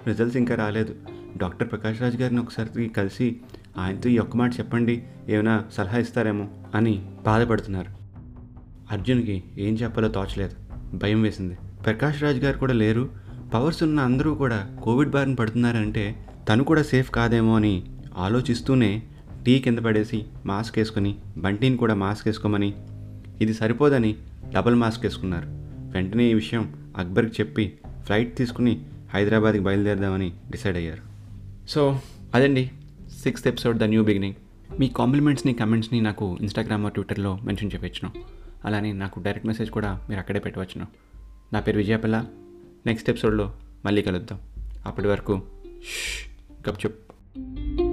రిజల్ట్స్ 0.07 0.37
ఇంకా 0.37 0.55
రాలేదు. 0.55 0.95
డాక్టర్ 1.37 1.71
ప్రకాష్ 1.71 2.01
రాజ్ 2.01 2.21
గారిని 2.21 2.41
ఒకసారి 2.41 2.89
కలిసి 2.89 3.37
ఆయనతో 3.77 4.09
ఈ 4.09 4.17
ఒక్క 4.17 4.37
మాట 4.37 4.53
చెప్పండి 4.53 5.03
ఏమైనా 5.29 5.65
సలహా 5.73 5.97
ఇస్తారేమో 5.97 6.47
అని 6.75 7.11
బాధపడుతున్నారు. 7.25 7.89
అర్జున్కి 8.91 9.43
ఏం 9.57 9.73
చెప్పాలో 9.73 10.07
తోచలేదు. 10.07 10.55
భయం 10.97 11.21
వేసింది. 11.21 11.57
ప్రకాష్ 11.85 12.23
రాజ్ 12.23 12.37
గారు 12.37 12.57
కూడా 12.57 12.73
లేరు. 12.73 13.09
పవర్స్ 13.53 13.83
ఉన్న 13.83 13.99
అందరూ 13.99 14.35
కూడా 14.35 14.77
కోవిడ్ 14.83 15.09
బారిన 15.09 15.33
పడుతున్నారంటే 15.33 16.27
తను 16.49 16.63
కూడా 16.63 16.83
సేఫ్ 16.83 17.11
కాదేమో 17.11 17.55
అని 17.55 17.83
ఆలోచిస్తూనే 18.17 19.03
టీ 19.45 19.59
కింద 19.59 19.79
పడేసి 19.79 20.25
మాస్క్ 20.45 20.77
వేసుకొని 20.77 21.15
బంటిని 21.37 21.77
కూడా 21.77 21.93
మాస్క్ 21.93 22.27
వేసుకోమని 22.27 22.73
ఇది 23.41 23.53
సరిపోదని 23.53 24.15
డబుల్ 24.53 24.75
మాస్క్ 24.75 25.03
వేసుకున్నారు. 25.05 25.45
వెంటనే 25.91 26.31
ఈ 26.31 26.33
విషయం 26.33 26.93
అక్బర్కి 26.97 27.41
చెప్పి 27.41 27.77
ఫ్లైట్ 28.03 28.37
తీసుకుని 28.37 28.85
హైదరాబాద్కి 29.13 29.63
బయలుదేరదామని 29.63 30.33
డిసైడ్ 30.51 30.77
అయ్యారు. 30.77 31.01
సో 31.69 32.01
అదండి 32.35 32.71
sixth 33.23 33.47
episode 33.47 33.77
the 33.77 33.83
new 33.83 34.03
beginning. 34.03 34.35
మీ 34.79 34.87
కాంప్లిమెంట్స్ని 34.87 35.53
కమెంట్స్ని 35.53 36.01
నాకు 36.01 36.37
ఇన్స్టాగ్రామ్ 36.41 36.91
ట్విట్టర్లో 36.91 37.39
మెన్షన్ 37.43 37.71
చేయవచ్చును 37.73 38.11
అలానే 38.65 38.93
నాకు 38.93 39.19
డైరెక్ట్ 39.19 39.47
మెసేజ్ 39.47 39.69
కూడా 39.69 40.05
మీరు 40.09 40.19
అక్కడే 40.19 40.39
పెట్టవచ్చును. 40.39 40.87
నా 41.53 41.59
పేరు 41.59 41.77
విజయపల్ల 41.77 42.25
నెక్స్ట్ 42.85 43.09
ఎపిసోడ్లో 43.09 43.53
మళ్ళీ 43.85 44.01
కలుద్దాం. 44.01 44.39
అప్పటి 44.85 45.07
వరకు 45.07 45.41
గప్ 46.69 47.86